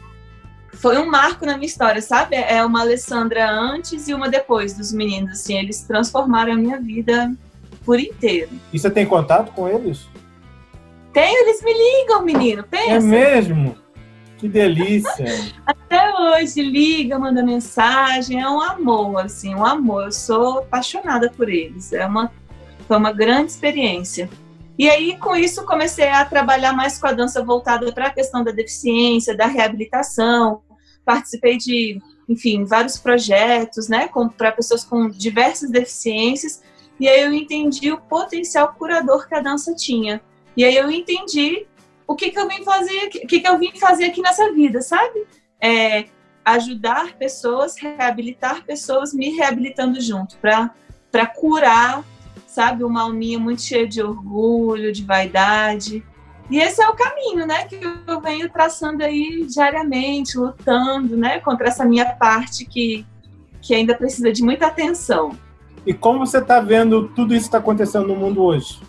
foi 0.80 0.98
um 0.98 1.10
marco 1.10 1.46
na 1.46 1.56
minha 1.56 1.66
história, 1.66 2.02
sabe? 2.02 2.36
É 2.36 2.64
uma 2.64 2.82
Alessandra 2.82 3.50
antes 3.50 4.08
e 4.08 4.14
uma 4.14 4.30
depois 4.30 4.74
dos 4.74 4.92
meninos, 4.92 5.32
assim, 5.32 5.58
eles 5.58 5.82
transformaram 5.82 6.54
a 6.54 6.56
minha 6.56 6.80
vida 6.80 7.32
por 7.84 8.00
inteiro. 8.00 8.52
E 8.72 8.78
você 8.78 8.90
tem 8.90 9.06
contato 9.06 9.52
com 9.54 9.68
eles? 9.68 10.08
Tenho, 11.14 11.48
eles 11.48 11.64
me 11.64 11.74
ligam, 11.74 12.24
menino, 12.24 12.64
pensa. 12.64 12.92
É 12.92 13.00
mesmo? 13.00 13.76
Que 14.38 14.48
delícia! 14.48 15.26
Até 15.66 16.14
hoje 16.14 16.62
liga, 16.62 17.18
manda 17.18 17.42
mensagem, 17.42 18.40
é 18.40 18.48
um 18.48 18.62
amor, 18.62 19.26
assim, 19.26 19.56
um 19.56 19.66
amor. 19.66 20.06
Eu 20.06 20.12
sou 20.12 20.60
apaixonada 20.60 21.32
por 21.32 21.50
eles. 21.50 21.92
É 21.92 22.06
uma, 22.06 22.32
foi 22.88 22.98
uma 22.98 23.12
grande 23.12 23.52
experiência. 23.52 24.30
E 24.78 24.88
aí, 24.88 25.18
com 25.18 25.36
isso, 25.36 25.66
comecei 25.66 26.08
a 26.08 26.24
trabalhar 26.24 26.72
mais 26.72 27.00
com 27.00 27.08
a 27.08 27.14
dança 27.14 27.44
voltada 27.44 27.92
para 27.92 28.08
a 28.08 28.14
questão 28.14 28.44
da 28.44 28.52
deficiência, 28.52 29.36
da 29.36 29.48
reabilitação. 29.48 30.62
Participei 31.08 31.58
de, 31.58 32.02
enfim, 32.28 32.66
vários 32.66 32.98
projetos, 32.98 33.88
né, 33.88 34.10
para 34.38 34.52
pessoas 34.52 34.84
com 34.84 35.10
diversas 35.10 35.72
deficiências. 35.72 36.62
E 37.00 37.08
aí 37.08 37.22
eu 37.22 37.34
entendi 37.34 37.94
o 37.94 38.02
potencial 38.02 38.74
curador 38.74 39.26
que 39.26 39.36
a 39.36 39.40
dança 39.40 39.74
tinha. 39.74 40.22
E 40.58 40.66
aí 40.66 40.76
eu 40.76 40.92
entendi 40.92 41.66
o 42.06 42.14
que, 42.14 42.30
que 42.30 42.38
eu 42.38 42.48
vim 42.50 42.64
fazer, 42.64 43.06
o 43.06 43.28
que, 43.28 43.40
que 43.40 43.48
eu 43.48 43.58
vim 43.58 43.72
fazer 43.80 44.06
aqui 44.06 44.22
nessa 44.22 44.52
vida, 44.52 44.82
sabe? 44.82 45.26
É, 45.62 46.06
ajudar 46.44 47.14
pessoas, 47.14 47.78
reabilitar 47.78 48.66
pessoas, 48.66 49.14
me 49.14 49.30
reabilitando 49.32 50.02
junto, 50.02 50.38
para 50.38 51.26
curar, 51.28 52.04
sabe, 52.46 52.84
uma 52.84 53.04
alminha 53.04 53.40
muito 53.40 53.62
cheia 53.62 53.88
de 53.88 54.02
orgulho, 54.02 54.92
de 54.92 55.04
vaidade. 55.04 56.04
E 56.50 56.60
esse 56.60 56.82
é 56.82 56.88
o 56.88 56.96
caminho, 56.96 57.46
né, 57.46 57.66
que 57.66 57.78
eu 58.08 58.22
venho 58.22 58.50
traçando 58.50 59.04
aí 59.04 59.46
diariamente, 59.46 60.38
lutando, 60.38 61.18
né, 61.18 61.40
contra 61.40 61.68
essa 61.68 61.84
minha 61.84 62.06
parte 62.06 62.66
que, 62.66 63.06
que 63.62 63.76
ainda 63.76 63.96
precisa 63.96 64.32
de 64.32 64.42
muita 64.42 64.68
atenção. 64.68 65.38
E 65.86 65.94
como 65.94 66.20
você 66.20 66.38
está 66.38 66.60
vendo 66.62 67.10
tudo 67.10 67.34
isso 67.34 67.44
que 67.44 67.48
está 67.48 67.58
acontecendo 67.58 68.08
no 68.08 68.16
mundo 68.16 68.42
hoje? 68.44 68.82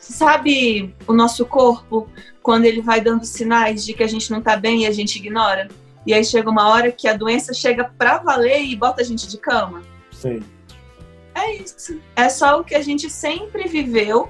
Sabe 0.00 0.94
o 1.06 1.12
nosso 1.12 1.44
corpo, 1.44 2.08
quando 2.42 2.64
ele 2.64 2.80
vai 2.80 3.00
dando 3.00 3.24
sinais 3.24 3.84
de 3.84 3.92
que 3.92 4.02
a 4.02 4.06
gente 4.06 4.30
não 4.30 4.40
tá 4.40 4.56
bem 4.56 4.82
e 4.82 4.86
a 4.86 4.90
gente 4.90 5.16
ignora? 5.16 5.68
E 6.06 6.12
aí 6.12 6.24
chega 6.24 6.50
uma 6.50 6.68
hora 6.68 6.90
que 6.90 7.06
a 7.06 7.16
doença 7.16 7.52
chega 7.54 7.84
pra 7.84 8.18
valer 8.18 8.62
e 8.62 8.76
bota 8.76 9.02
a 9.02 9.04
gente 9.04 9.28
de 9.28 9.38
cama? 9.38 9.82
Sim. 10.10 10.40
É 11.34 11.54
isso. 11.54 12.00
É 12.16 12.28
só 12.28 12.60
o 12.60 12.64
que 12.64 12.74
a 12.74 12.82
gente 12.82 13.08
sempre 13.08 13.68
viveu 13.68 14.28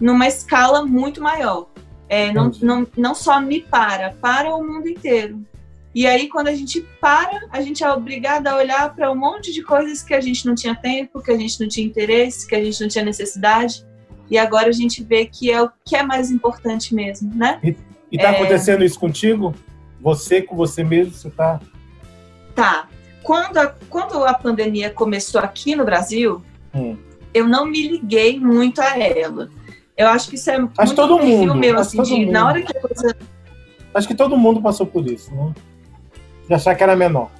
numa 0.00 0.26
escala 0.26 0.84
muito 0.84 1.22
maior. 1.22 1.68
É, 2.08 2.32
não, 2.32 2.50
não, 2.62 2.86
não 2.96 3.14
só 3.14 3.40
me 3.40 3.60
para, 3.60 4.14
para 4.20 4.54
o 4.54 4.64
mundo 4.64 4.88
inteiro. 4.88 5.44
E 5.94 6.06
aí, 6.06 6.28
quando 6.28 6.48
a 6.48 6.54
gente 6.54 6.80
para, 7.00 7.40
a 7.50 7.60
gente 7.60 7.82
é 7.82 7.90
obrigada 7.90 8.50
a 8.50 8.56
olhar 8.56 8.94
para 8.94 9.10
um 9.10 9.16
monte 9.16 9.52
de 9.52 9.62
coisas 9.62 10.02
que 10.02 10.14
a 10.14 10.20
gente 10.20 10.46
não 10.46 10.54
tinha 10.54 10.74
tempo, 10.74 11.20
que 11.20 11.30
a 11.30 11.36
gente 11.36 11.60
não 11.60 11.68
tinha 11.68 11.86
interesse, 11.86 12.46
que 12.46 12.54
a 12.54 12.62
gente 12.62 12.80
não 12.80 12.88
tinha 12.88 13.04
necessidade. 13.04 13.84
E 14.30 14.38
agora 14.38 14.68
a 14.68 14.72
gente 14.72 15.02
vê 15.02 15.26
que 15.26 15.50
é 15.50 15.62
o 15.62 15.70
que 15.84 15.96
é 15.96 16.02
mais 16.02 16.30
importante 16.30 16.94
mesmo, 16.94 17.34
né? 17.34 17.58
E, 17.62 17.76
e 18.12 18.18
tá 18.18 18.32
é... 18.32 18.36
acontecendo 18.36 18.84
isso 18.84 18.98
contigo? 18.98 19.54
Você 20.00 20.42
com 20.42 20.54
você 20.54 20.84
mesmo, 20.84 21.14
você 21.14 21.30
tá... 21.30 21.60
Tá. 22.54 22.88
Quando 23.22 23.58
a, 23.58 23.66
quando 23.88 24.24
a 24.24 24.34
pandemia 24.34 24.90
começou 24.90 25.40
aqui 25.40 25.74
no 25.74 25.84
Brasil, 25.84 26.42
hum. 26.74 26.96
eu 27.34 27.48
não 27.48 27.66
me 27.66 27.88
liguei 27.88 28.38
muito 28.38 28.80
a 28.80 28.98
ela. 28.98 29.50
Eu 29.98 30.06
acho 30.08 30.28
que 30.28 30.36
isso 30.36 30.48
é 30.48 30.54
acho 30.54 30.68
muito 30.78 30.94
todo 30.94 31.18
mundo, 31.18 31.54
meu, 31.56 31.76
assim, 31.76 32.00
de, 32.02 32.20
mundo. 32.20 32.30
na 32.30 32.46
hora 32.46 32.62
que 32.62 32.76
a 32.76 32.80
coisa... 32.80 33.16
Acho 33.92 34.06
que 34.06 34.14
todo 34.14 34.36
mundo 34.36 34.62
passou 34.62 34.86
por 34.86 35.04
isso, 35.04 35.34
né? 35.34 35.52
De 36.46 36.54
achar 36.54 36.76
que 36.76 36.84
era 36.84 36.94
menor. 36.94 37.32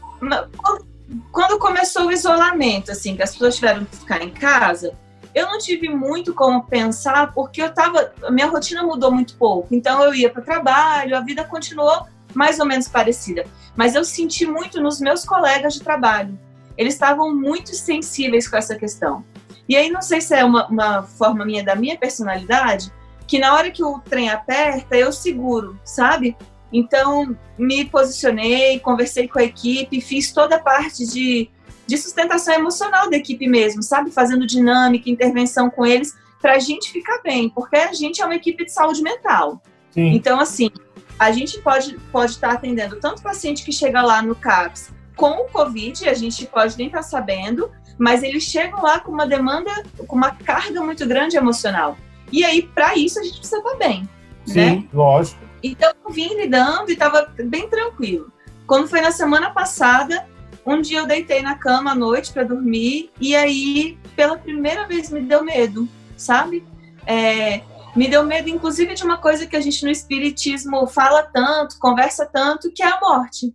Quando 1.30 1.56
começou 1.60 2.06
o 2.06 2.12
isolamento, 2.12 2.90
assim, 2.90 3.14
que 3.14 3.22
as 3.22 3.30
pessoas 3.30 3.54
tiveram 3.54 3.84
que 3.84 3.96
ficar 3.96 4.20
em 4.22 4.30
casa, 4.30 4.92
eu 5.32 5.46
não 5.46 5.58
tive 5.58 5.88
muito 5.88 6.34
como 6.34 6.64
pensar, 6.64 7.32
porque 7.32 7.62
eu 7.62 7.72
tava. 7.72 8.12
A 8.24 8.30
minha 8.30 8.48
rotina 8.48 8.82
mudou 8.82 9.12
muito 9.12 9.36
pouco. 9.36 9.72
Então 9.72 10.02
eu 10.02 10.12
ia 10.12 10.28
para 10.28 10.42
o 10.42 10.44
trabalho, 10.44 11.16
a 11.16 11.20
vida 11.20 11.44
continuou 11.44 12.06
mais 12.34 12.58
ou 12.58 12.66
menos 12.66 12.88
parecida. 12.88 13.44
Mas 13.76 13.94
eu 13.94 14.04
senti 14.04 14.44
muito 14.44 14.80
nos 14.80 15.00
meus 15.00 15.24
colegas 15.24 15.74
de 15.74 15.80
trabalho. 15.80 16.36
Eles 16.76 16.94
estavam 16.94 17.32
muito 17.32 17.74
sensíveis 17.74 18.48
com 18.48 18.56
essa 18.56 18.74
questão. 18.74 19.24
E 19.68 19.76
aí, 19.76 19.90
não 19.90 20.02
sei 20.02 20.20
se 20.20 20.34
é 20.34 20.44
uma, 20.44 20.66
uma 20.68 21.02
forma 21.02 21.44
minha 21.44 21.62
da 21.62 21.74
minha 21.74 21.96
personalidade, 21.96 22.92
que 23.26 23.38
na 23.38 23.54
hora 23.54 23.70
que 23.70 23.84
o 23.84 23.98
trem 23.98 24.30
aperta, 24.30 24.96
eu 24.96 25.12
seguro, 25.12 25.78
sabe? 25.84 26.36
Então, 26.72 27.36
me 27.58 27.84
posicionei, 27.84 28.78
conversei 28.78 29.28
com 29.28 29.38
a 29.38 29.44
equipe, 29.44 30.00
fiz 30.00 30.32
toda 30.32 30.56
a 30.56 30.60
parte 30.60 31.06
de 31.06 31.50
de 31.88 31.96
sustentação 31.96 32.52
emocional 32.54 33.08
da 33.08 33.16
equipe 33.16 33.48
mesmo, 33.48 33.82
sabe? 33.82 34.10
Fazendo 34.10 34.46
dinâmica, 34.46 35.08
intervenção 35.08 35.70
com 35.70 35.86
eles, 35.86 36.14
para 36.40 36.52
a 36.56 36.58
gente 36.58 36.92
ficar 36.92 37.22
bem, 37.22 37.48
porque 37.48 37.76
a 37.76 37.94
gente 37.94 38.20
é 38.20 38.26
uma 38.26 38.34
equipe 38.34 38.62
de 38.66 38.70
saúde 38.70 39.02
mental. 39.02 39.62
Sim. 39.90 40.14
Então, 40.14 40.38
assim, 40.38 40.70
a 41.18 41.32
gente 41.32 41.58
pode, 41.62 41.98
pode 42.12 42.32
estar 42.32 42.52
atendendo 42.52 43.00
tanto 43.00 43.22
paciente 43.22 43.64
que 43.64 43.72
chega 43.72 44.02
lá 44.02 44.20
no 44.20 44.34
CAPS 44.34 44.90
com 45.16 45.30
o 45.30 45.44
Covid, 45.46 46.06
a 46.06 46.14
gente 46.14 46.44
pode 46.46 46.76
nem 46.76 46.88
estar 46.88 46.98
tá 46.98 47.02
sabendo, 47.02 47.70
mas 47.98 48.22
eles 48.22 48.44
chegam 48.44 48.80
lá 48.80 49.00
com 49.00 49.10
uma 49.10 49.26
demanda, 49.26 49.70
com 50.06 50.16
uma 50.16 50.30
carga 50.30 50.80
muito 50.80 51.06
grande 51.06 51.36
emocional. 51.36 51.96
E 52.30 52.44
aí, 52.44 52.62
para 52.62 52.96
isso, 52.96 53.18
a 53.18 53.22
gente 53.22 53.38
precisa 53.38 53.58
estar 53.58 53.74
bem. 53.76 54.08
Sim, 54.46 54.54
né? 54.54 54.84
lógico. 54.92 55.40
Então, 55.62 55.92
eu 56.06 56.12
vim 56.12 56.34
lidando 56.34 56.90
e 56.90 56.92
estava 56.92 57.32
bem 57.44 57.68
tranquilo. 57.68 58.32
Quando 58.66 58.86
foi 58.86 59.00
na 59.00 59.10
semana 59.10 59.50
passada, 59.50 60.26
um 60.64 60.80
dia 60.80 60.98
eu 60.98 61.06
deitei 61.06 61.42
na 61.42 61.56
cama 61.56 61.92
à 61.92 61.94
noite 61.94 62.32
para 62.32 62.44
dormir 62.44 63.10
e 63.20 63.34
aí, 63.34 63.98
pela 64.14 64.36
primeira 64.36 64.86
vez, 64.86 65.10
me 65.10 65.20
deu 65.22 65.42
medo, 65.42 65.88
sabe? 66.16 66.64
É, 67.06 67.62
me 67.96 68.06
deu 68.06 68.22
medo, 68.24 68.48
inclusive, 68.48 68.94
de 68.94 69.02
uma 69.02 69.16
coisa 69.16 69.46
que 69.46 69.56
a 69.56 69.60
gente 69.60 69.82
no 69.82 69.90
Espiritismo 69.90 70.86
fala 70.86 71.22
tanto, 71.22 71.78
conversa 71.78 72.26
tanto, 72.26 72.70
que 72.70 72.82
é 72.82 72.86
a 72.86 73.00
morte. 73.00 73.54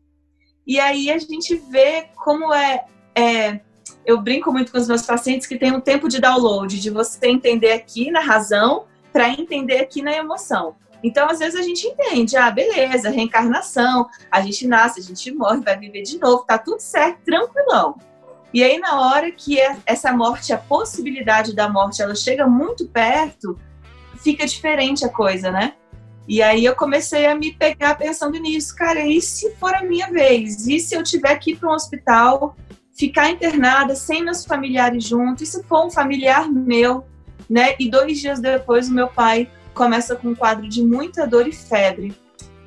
E 0.66 0.80
aí 0.80 1.12
a 1.12 1.18
gente 1.18 1.56
vê 1.70 2.08
como 2.16 2.54
é, 2.54 2.86
é 3.16 3.60
eu 4.06 4.20
brinco 4.22 4.52
muito 4.52 4.72
com 4.72 4.78
os 4.78 4.88
meus 4.88 5.04
pacientes 5.04 5.48
que 5.48 5.58
tem 5.58 5.72
um 5.72 5.82
tempo 5.82 6.08
de 6.08 6.20
download, 6.20 6.80
de 6.80 6.90
você 6.90 7.28
entender 7.28 7.72
aqui 7.72 8.12
na 8.12 8.20
razão 8.20 8.86
para 9.12 9.30
entender 9.30 9.80
aqui 9.80 10.02
na 10.02 10.14
emoção. 10.14 10.76
Então, 11.04 11.30
às 11.30 11.40
vezes 11.40 11.60
a 11.60 11.62
gente 11.62 11.86
entende, 11.86 12.38
ah, 12.38 12.50
beleza, 12.50 13.10
reencarnação, 13.10 14.08
a 14.32 14.42
gente 14.42 14.66
nasce, 14.66 15.02
a 15.02 15.04
gente 15.04 15.32
morre, 15.34 15.62
vai 15.62 15.78
viver 15.78 16.02
de 16.04 16.18
novo, 16.18 16.46
tá 16.46 16.58
tudo 16.58 16.80
certo, 16.80 17.20
tranquilão. 17.26 17.98
E 18.54 18.64
aí, 18.64 18.80
na 18.80 19.02
hora 19.02 19.32
que 19.32 19.60
é 19.60 19.76
essa 19.86 20.14
morte, 20.14 20.54
a 20.54 20.58
possibilidade 20.58 21.54
da 21.54 21.68
morte, 21.68 22.02
ela 22.02 22.16
chega 22.16 22.48
muito 22.48 22.88
perto, 22.88 23.60
fica 24.18 24.46
diferente 24.46 25.04
a 25.04 25.10
coisa, 25.10 25.52
né? 25.52 25.74
E 26.26 26.42
aí 26.42 26.64
eu 26.64 26.74
comecei 26.74 27.26
a 27.26 27.36
me 27.36 27.54
pegar 27.54 27.96
pensando 27.96 28.40
nisso, 28.40 28.74
cara, 28.76 29.06
e 29.06 29.22
se 29.22 29.52
for 29.56 29.76
a 29.76 29.84
minha 29.84 30.10
vez? 30.10 30.68
E 30.68 30.80
se 30.80 30.96
eu 30.96 31.04
tiver 31.04 31.36
que 31.36 31.52
ir 31.52 31.58
para 31.58 31.70
um 31.70 31.74
hospital, 31.74 32.56
ficar 32.94 33.30
internada 33.30 33.96
sem 33.96 34.24
meus 34.24 34.46
familiares 34.46 35.04
juntos? 35.04 35.42
E 35.42 35.46
se 35.46 35.64
for 35.64 35.86
um 35.86 35.92
familiar 35.92 36.50
meu, 36.50 37.06
né? 37.50 37.76
E 37.80 37.90
dois 37.90 38.20
dias 38.20 38.40
depois 38.40 38.90
o 38.90 38.94
meu 38.94 39.08
pai 39.08 39.50
começa 39.74 40.16
com 40.16 40.30
um 40.30 40.36
quadro 40.36 40.68
de 40.68 40.84
muita 40.84 41.26
dor 41.26 41.48
e 41.48 41.52
febre. 41.52 42.16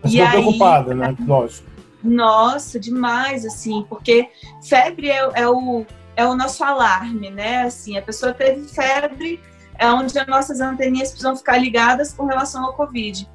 Você 0.03 0.23
e 0.23 0.29
preocupada, 0.29 0.95
né? 0.95 1.17
Lógico. 1.27 1.77
Nossa, 2.03 2.79
demais, 2.79 3.45
assim, 3.45 3.85
porque 3.89 4.29
febre 4.63 5.11
é, 5.11 5.29
é, 5.35 5.49
o, 5.49 5.85
é 6.15 6.25
o 6.27 6.37
nosso 6.37 6.63
alarme, 6.63 7.31
né? 7.31 7.63
Assim, 7.63 7.97
a 7.97 8.03
pessoa 8.03 8.33
teve 8.33 8.69
febre, 8.69 9.41
é 9.79 9.89
onde 9.89 10.17
as 10.19 10.27
nossas 10.27 10.61
anteninhas 10.61 11.09
precisam 11.09 11.37
ficar 11.37 11.59
ligadas 11.59 12.13
com 12.13 12.27
relação 12.27 12.65
ao 12.65 12.75
Covid. 12.75 13.29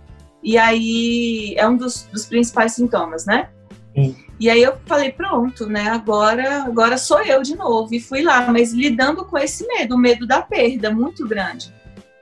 E 0.44 0.58
aí 0.58 1.54
é 1.58 1.68
um 1.68 1.76
dos, 1.76 2.04
dos 2.04 2.26
principais 2.26 2.74
sintomas, 2.74 3.26
né? 3.26 3.50
Sim. 3.94 4.16
E 4.40 4.50
aí 4.50 4.62
eu 4.62 4.76
falei, 4.86 5.12
pronto, 5.12 5.68
né? 5.68 5.90
Agora, 5.90 6.64
agora 6.64 6.98
sou 6.98 7.22
eu 7.22 7.42
de 7.42 7.56
novo. 7.56 7.94
E 7.94 8.00
fui 8.00 8.24
lá, 8.24 8.52
mas 8.52 8.74
lidando 8.74 9.26
com 9.26 9.38
esse 9.38 9.68
medo, 9.68 9.96
o 9.96 10.00
medo 10.00 10.26
da 10.26 10.42
perda, 10.42 10.92
muito 10.92 11.28
grande. 11.28 11.74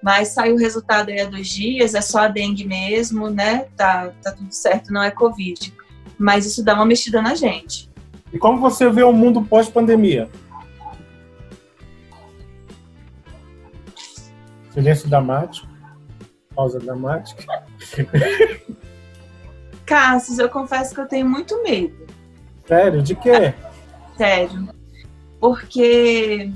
Mas 0.01 0.29
saiu 0.29 0.55
o 0.55 0.59
resultado 0.59 1.09
aí 1.09 1.19
há 1.19 1.25
dois 1.25 1.47
dias, 1.47 1.93
é 1.93 2.01
só 2.01 2.19
a 2.19 2.27
dengue 2.27 2.65
mesmo, 2.65 3.29
né? 3.29 3.67
Tá, 3.75 4.11
tá 4.21 4.31
tudo 4.31 4.51
certo, 4.51 4.91
não 4.91 5.03
é 5.03 5.11
Covid. 5.11 5.73
Mas 6.17 6.45
isso 6.45 6.63
dá 6.63 6.73
uma 6.73 6.85
mexida 6.85 7.21
na 7.21 7.35
gente. 7.35 7.89
E 8.31 8.37
como 8.37 8.59
você 8.59 8.89
vê 8.89 9.03
o 9.03 9.13
mundo 9.13 9.41
pós-pandemia? 9.41 10.29
Silêncio 14.71 15.09
dramático. 15.09 15.67
Pausa 16.55 16.79
dramática. 16.79 17.63
Cassius, 19.89 20.37
eu 20.37 20.47
confesso 20.47 20.93
que 20.93 21.01
eu 21.01 21.07
tenho 21.07 21.27
muito 21.27 21.63
medo. 21.63 22.05
Sério? 22.67 23.01
De 23.01 23.15
quê? 23.15 23.55
Sério. 24.15 24.69
Porque. 25.39 26.51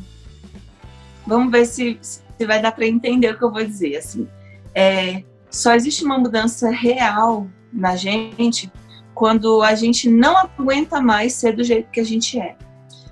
Vamos 1.26 1.52
ver 1.52 1.66
se, 1.66 1.98
se 2.00 2.46
vai 2.46 2.62
dar 2.62 2.74
para 2.74 2.86
entender 2.86 3.34
o 3.34 3.38
que 3.38 3.44
eu 3.44 3.52
vou 3.52 3.66
dizer. 3.66 3.96
Assim, 3.98 4.28
é, 4.76 5.24
só 5.50 5.74
existe 5.74 6.06
uma 6.06 6.20
mudança 6.20 6.70
real 6.70 7.48
na 7.72 7.96
gente 7.96 8.72
quando 9.16 9.64
a 9.64 9.74
gente 9.74 10.10
não 10.10 10.38
aguenta 10.38 11.02
mais 11.02 11.34
ser 11.34 11.56
do 11.56 11.64
jeito 11.64 11.90
que 11.90 12.00
a 12.00 12.06
gente 12.06 12.40
é. 12.40 12.56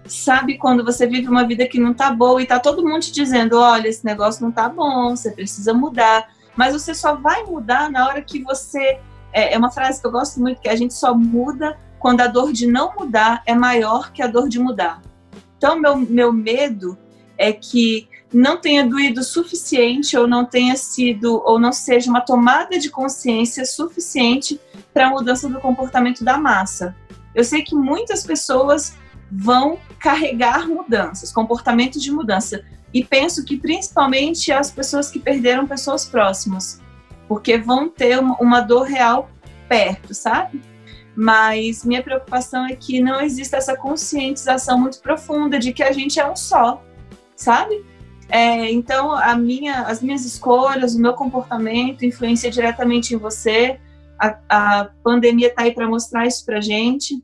Sabe 0.06 0.58
quando 0.58 0.84
você 0.84 1.08
vive 1.08 1.28
uma 1.28 1.48
vida 1.48 1.66
que 1.68 1.80
não 1.80 1.94
tá 1.96 2.12
boa 2.12 2.42
e 2.42 2.46
tá 2.46 2.60
todo 2.60 2.84
mundo 2.84 3.01
te 3.01 3.12
dizendo, 3.12 3.58
olha, 3.58 3.88
esse 3.88 4.06
negócio 4.06 4.44
não 4.44 4.51
tá 4.51 4.68
bom, 4.68 5.16
você 5.16 5.32
precisa 5.32 5.74
mudar, 5.74 6.28
mas 6.56 6.74
você 6.74 6.94
só 6.94 7.16
vai 7.16 7.44
mudar 7.44 7.90
na 7.90 8.08
hora 8.08 8.22
que 8.22 8.44
você 8.44 9.00
é, 9.34 9.54
é 9.54 9.58
uma 9.58 9.72
frase 9.72 10.02
que 10.02 10.08
eu 10.08 10.12
gosto 10.12 10.40
muito, 10.40 10.62
que 10.62 10.70
a 10.70 10.76
gente 10.76 10.94
só 10.94 11.14
muda 11.14 11.78
quando 12.00 12.22
a 12.22 12.28
dor 12.28 12.52
de 12.52 12.66
não 12.68 12.94
mudar 12.98 13.44
é 13.46 13.54
maior 13.54 14.12
que 14.12 14.22
a 14.22 14.28
dor 14.28 14.50
de 14.50 14.60
mudar. 14.60 15.02
Então, 15.58 15.80
meu, 15.80 15.96
meu 15.98 16.34
medo 16.34 16.98
é 17.38 17.54
que 17.54 18.08
não 18.34 18.58
tenha 18.58 18.88
doído 18.88 19.24
suficiente 19.24 20.18
ou 20.18 20.28
não 20.28 20.46
tenha 20.46 20.76
sido 20.76 21.42
ou 21.46 21.60
não 21.60 21.72
seja 21.72 22.10
uma 22.10 22.22
tomada 22.22 22.80
de 22.80 22.90
consciência 22.90 23.66
suficiente 23.66 24.60
para 24.94 25.08
a 25.08 25.10
mudança 25.10 25.50
do 25.50 25.60
comportamento 25.60 26.24
da 26.24 26.38
massa. 26.38 26.96
Eu 27.36 27.44
sei 27.44 27.62
que 27.62 27.76
muitas 27.76 28.24
pessoas 28.24 28.96
vão 29.32 29.80
carregar 30.00 30.68
mudanças, 30.68 31.32
comportamentos 31.32 32.02
de 32.02 32.12
mudança, 32.12 32.64
e 32.94 33.04
penso 33.04 33.46
que 33.46 33.58
principalmente 33.58 34.52
as 34.52 34.70
pessoas 34.70 35.10
que 35.10 35.20
perderam 35.20 35.66
pessoas 35.66 36.06
próximas, 36.06 36.81
porque 37.32 37.58
vão 37.58 37.88
ter 37.88 38.20
uma 38.20 38.60
dor 38.60 38.84
real 38.84 39.32
perto, 39.70 40.14
sabe? 40.14 40.62
Mas 41.16 41.86
minha 41.86 42.04
preocupação 42.04 42.66
é 42.66 42.76
que 42.76 43.00
não 43.00 43.22
exista 43.22 43.56
essa 43.56 43.74
conscientização 43.74 44.78
muito 44.78 45.00
profunda 45.00 45.58
de 45.58 45.72
que 45.72 45.82
a 45.82 45.94
gente 45.94 46.20
é 46.20 46.30
um 46.30 46.36
só, 46.36 46.84
sabe? 47.34 47.86
É, 48.28 48.70
então, 48.70 49.14
a 49.14 49.34
minha, 49.34 49.84
as 49.84 50.02
minhas 50.02 50.26
escolhas, 50.26 50.94
o 50.94 51.00
meu 51.00 51.14
comportamento 51.14 52.04
influencia 52.04 52.52
diretamente 52.52 53.16
em 53.16 53.18
você. 53.18 53.80
A, 54.20 54.38
a 54.50 54.90
pandemia 55.02 55.48
está 55.48 55.62
aí 55.62 55.74
para 55.74 55.88
mostrar 55.88 56.28
isso 56.28 56.46
para 56.46 56.60
gente, 56.60 57.24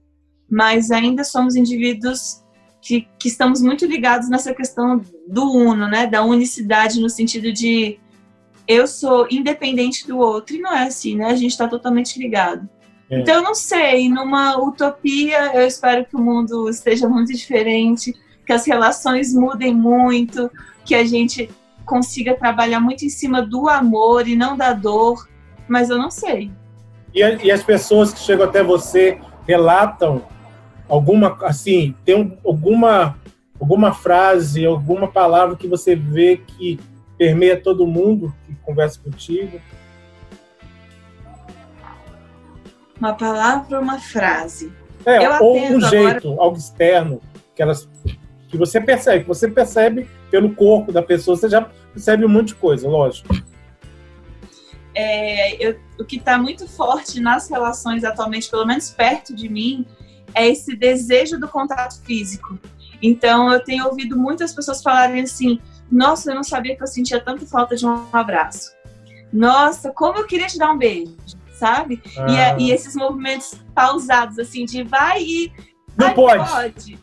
mas 0.50 0.90
ainda 0.90 1.26
somos 1.26 1.58
indivíduos 1.58 2.46
que, 2.82 3.06
que, 3.20 3.28
estamos 3.28 3.62
muito 3.62 3.86
ligados 3.86 4.30
nessa 4.30 4.54
questão 4.54 5.02
do 5.28 5.52
uno, 5.52 5.86
né? 5.86 6.08
Da 6.08 6.24
unicidade 6.24 7.02
no 7.02 7.10
sentido 7.10 7.52
de 7.52 8.00
eu 8.68 8.86
sou 8.86 9.28
independente 9.32 10.06
do 10.06 10.18
outro 10.18 10.56
e 10.56 10.60
não 10.60 10.74
é 10.74 10.84
assim, 10.84 11.16
né? 11.16 11.26
A 11.26 11.36
gente 11.36 11.52
está 11.52 11.68
totalmente 11.68 12.20
ligado. 12.20 12.68
É. 13.10 13.20
Então, 13.20 13.36
eu 13.36 13.42
não 13.42 13.56
sei, 13.56 14.10
numa 14.10 14.58
utopia, 14.58 15.56
eu 15.56 15.66
espero 15.66 16.06
que 16.06 16.16
o 16.16 16.20
mundo 16.20 16.70
esteja 16.70 17.08
muito 17.08 17.32
diferente, 17.32 18.14
que 18.46 18.51
as 18.51 18.66
relações 18.66 19.34
mudem 19.34 19.74
muito, 19.74 20.51
que 20.84 20.94
a 20.94 21.06
gente 21.06 21.50
consiga 21.86 22.36
trabalhar 22.36 22.82
muito 22.82 23.06
em 23.06 23.10
cima 23.10 23.42
do 23.42 23.70
amor 23.70 24.27
e 24.27 24.36
não 24.36 24.58
da 24.58 24.74
dor, 24.74 25.27
mas 25.68 25.90
eu 25.90 25.98
não 25.98 26.12
sei. 26.12 26.51
E, 27.14 27.22
e 27.22 27.51
as 27.51 27.64
pessoas 27.64 28.14
que 28.14 28.20
chegam 28.20 28.46
até 28.46 28.62
você 28.62 29.20
relatam 29.48 30.24
alguma, 30.90 31.38
assim, 31.44 31.96
tem 32.03 32.16
um, 32.16 32.38
alguma, 32.46 33.18
alguma 33.60 33.94
frase, 33.94 34.66
alguma 34.66 35.08
palavra 35.08 35.56
que 35.56 35.68
você 35.68 35.96
vê 35.96 36.38
que 36.46 36.77
permeia 37.18 37.60
todo 37.60 37.88
mundo 37.88 38.34
que 38.46 38.56
conversa 38.56 39.00
contigo? 39.00 39.60
Uma 43.00 43.14
palavra 43.14 43.80
uma 43.80 44.00
frase? 44.00 44.72
É, 45.06 45.40
ou 45.40 45.58
um 45.58 45.82
jeito, 45.82 46.27
agora... 46.27 46.42
algo 46.42 46.58
externo, 46.58 47.22
que 47.56 47.62
elas 47.62 47.88
que 48.48 48.58
você 48.58 48.80
percebe, 48.80 49.22
que 49.22 49.27
você 49.27 49.50
percebe 49.50 50.08
pelo 50.32 50.53
corpo 50.56 50.92
da 50.92 51.01
pessoa, 51.01 51.36
você 51.36 51.50
já 51.50 51.70
percebe 51.94 52.25
um 52.25 52.30
monte 52.30 52.50
de 52.50 52.56
coisa, 52.56 52.88
lógico. 52.88 53.36
É, 54.96 55.64
eu, 55.64 55.77
o 56.00 56.06
que 56.06 56.18
está 56.18 56.38
muito 56.38 56.68
forte 56.68 57.20
nas 57.20 57.50
relações 57.50 58.03
atualmente, 58.03 58.50
pelo 58.50 58.66
menos 58.66 58.90
perto 58.90 59.36
de 59.36 59.48
mim, 59.50 59.86
é 60.34 60.48
esse 60.48 60.75
desejo 60.75 61.40
do 61.40 61.48
contato 61.48 62.01
físico. 62.03 62.58
Então, 63.01 63.51
eu 63.51 63.64
tenho 63.64 63.86
ouvido 63.86 64.18
muitas 64.18 64.53
pessoas 64.53 64.82
falarem 64.82 65.22
assim: 65.22 65.60
Nossa, 65.92 66.32
eu 66.32 66.36
não 66.36 66.44
sabia 66.44 66.76
que 66.76 66.84
eu 66.84 66.88
sentia 66.88 67.20
tanta 67.20 67.46
falta 67.46 67.76
de 67.76 67.86
um 67.86 68.08
abraço. 68.12 68.72
Nossa, 69.32 69.92
como 69.92 70.20
eu 70.20 70.26
queria 70.26 70.48
te 70.48 70.58
dar 70.58 70.72
um 70.72 70.78
beijo, 70.78 71.16
sabe? 71.54 72.02
Ah. 72.18 72.56
E, 72.58 72.64
e, 72.64 72.72
esses 72.72 72.96
movimentos 72.96 73.56
pausados, 73.74 74.40
assim, 74.40 74.66
de 74.66 74.84
vai 74.84 75.22
e. 75.22 75.52
Não 75.98 76.14
pode. 76.14 76.50
pode. 76.50 77.00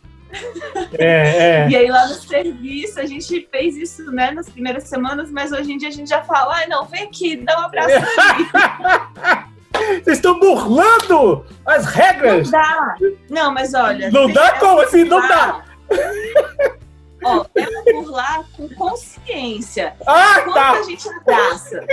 É, 0.97 1.63
é. 1.63 1.67
E 1.69 1.75
aí 1.75 1.89
lá 1.89 2.07
no 2.07 2.15
serviço 2.15 2.99
a 2.99 3.05
gente 3.05 3.47
fez 3.51 3.75
isso 3.77 4.11
né, 4.11 4.31
nas 4.31 4.49
primeiras 4.49 4.83
semanas, 4.83 5.31
mas 5.31 5.51
hoje 5.51 5.71
em 5.71 5.77
dia 5.77 5.89
a 5.89 5.91
gente 5.91 6.09
já 6.09 6.23
fala, 6.23 6.55
ai 6.55 6.67
não, 6.67 6.85
vem 6.85 7.03
aqui, 7.03 7.37
dá 7.37 7.59
um 7.59 7.63
abraço 7.63 7.89
Vocês 10.03 10.17
estão 10.17 10.39
burlando 10.39 11.45
as 11.65 11.85
regras! 11.85 12.49
Não 12.49 12.59
dá! 12.59 12.95
Não, 13.29 13.53
mas 13.53 13.73
olha. 13.73 14.09
Não 14.09 14.31
dá 14.31 14.57
como 14.57 14.81
assim? 14.81 15.03
Não 15.03 15.19
dá! 15.27 15.63
Ó, 17.25 17.43
é 17.55 17.91
burlar 17.91 18.45
com 18.55 18.69
consciência. 18.69 19.95
Ah, 20.05 20.41
Quando 20.43 20.53
tá. 20.53 20.71
a 20.71 20.83
gente 20.83 21.09
abraça. 21.09 21.83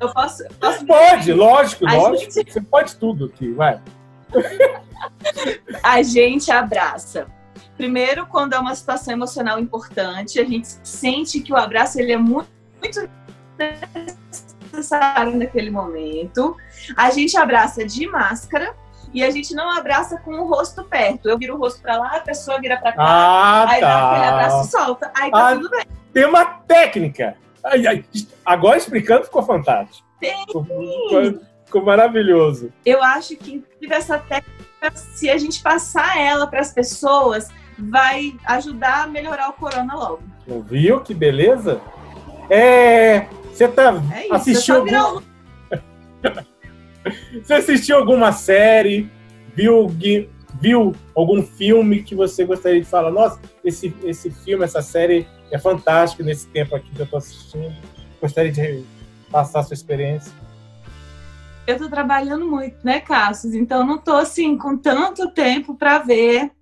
Eu 0.00 0.12
posso. 0.12 0.44
posso 0.60 0.86
pode, 0.86 1.32
lógico, 1.32 1.84
a 1.86 1.94
lógico. 1.94 2.30
Gente... 2.32 2.52
Você 2.52 2.60
pode 2.60 2.94
tudo 2.94 3.24
aqui, 3.24 3.50
vai. 3.52 3.80
a 5.82 6.00
gente 6.02 6.52
abraça. 6.52 7.26
Primeiro, 7.76 8.24
quando 8.26 8.54
é 8.54 8.58
uma 8.58 8.74
situação 8.74 9.12
emocional 9.12 9.58
importante, 9.58 10.40
a 10.40 10.44
gente 10.44 10.68
sente 10.84 11.40
que 11.40 11.52
o 11.52 11.56
abraço 11.56 12.00
ele 12.00 12.12
é 12.12 12.16
muito, 12.16 12.48
muito 12.80 13.10
necessário 14.70 15.36
naquele 15.36 15.70
momento. 15.70 16.56
A 16.96 17.10
gente 17.10 17.36
abraça 17.36 17.84
de 17.84 18.06
máscara 18.06 18.76
e 19.12 19.24
a 19.24 19.30
gente 19.30 19.54
não 19.54 19.70
abraça 19.70 20.18
com 20.18 20.32
o 20.32 20.46
rosto 20.46 20.84
perto. 20.84 21.28
Eu 21.28 21.38
viro 21.38 21.54
o 21.54 21.58
rosto 21.58 21.80
para 21.80 21.98
lá, 21.98 22.16
a 22.16 22.20
pessoa 22.20 22.60
vira 22.60 22.76
para 22.76 22.92
cá, 22.92 23.02
ah, 23.02 23.70
aí 23.70 23.80
tá. 23.80 23.86
dá 23.86 24.10
aquele 24.10 24.26
abraço 24.26 24.68
e 24.68 24.70
solta. 24.70 25.12
Aí 25.14 25.30
tá 25.30 25.48
ah, 25.48 25.54
tudo 25.54 25.70
bem. 25.70 25.84
Tem 26.12 26.24
uma 26.24 26.44
técnica. 26.44 27.36
Ai, 27.64 27.86
ai, 27.86 28.04
agora 28.44 28.76
explicando 28.76 29.24
ficou 29.24 29.42
fantástico. 29.42 30.06
Tem. 30.20 30.46
Ficou, 30.46 30.64
ficou 31.64 31.84
maravilhoso. 31.84 32.72
Eu 32.84 33.02
acho 33.02 33.36
que 33.36 33.64
essa 33.90 34.18
técnica, 34.18 34.92
se 34.94 35.28
a 35.28 35.36
gente 35.36 35.62
passar 35.62 36.18
ela 36.18 36.46
para 36.46 36.60
as 36.60 36.72
pessoas, 36.72 37.48
vai 37.78 38.34
ajudar 38.46 39.04
a 39.04 39.06
melhorar 39.06 39.50
o 39.50 39.52
corona 39.52 39.94
logo. 39.94 40.22
Viu 40.64 41.00
que 41.00 41.12
beleza? 41.12 41.80
É, 42.48 43.26
você 43.52 43.66
tá 43.68 43.94
é 44.14 44.24
isso, 44.24 44.34
assistiu 44.34 44.76
algum... 44.76 45.22
Você 47.42 47.54
assistiu 47.54 47.96
alguma 47.96 48.32
série? 48.32 49.10
Viu, 49.54 49.88
viu 50.60 50.94
algum 51.14 51.42
filme 51.42 52.02
que 52.02 52.14
você 52.14 52.44
gostaria 52.44 52.80
de 52.80 52.86
falar? 52.86 53.10
Nossa, 53.10 53.40
esse, 53.64 53.94
esse 54.04 54.30
filme, 54.30 54.64
essa 54.64 54.82
série 54.82 55.26
é 55.50 55.58
fantástica 55.58 56.22
nesse 56.22 56.46
tempo 56.48 56.74
aqui 56.74 56.90
que 56.90 57.00
eu 57.00 57.06
tô 57.06 57.16
assistindo. 57.16 57.74
Gostaria 58.20 58.52
de 58.52 58.84
passar 59.30 59.60
a 59.60 59.62
sua 59.62 59.74
experiência. 59.74 60.32
Eu 61.66 61.78
tô 61.78 61.88
trabalhando 61.88 62.46
muito, 62.46 62.76
né, 62.84 63.00
Cassius? 63.00 63.54
Então 63.54 63.84
não 63.84 63.98
tô 63.98 64.14
assim 64.14 64.56
com 64.56 64.76
tanto 64.76 65.30
tempo 65.30 65.74
para 65.74 65.98
ver 65.98 66.52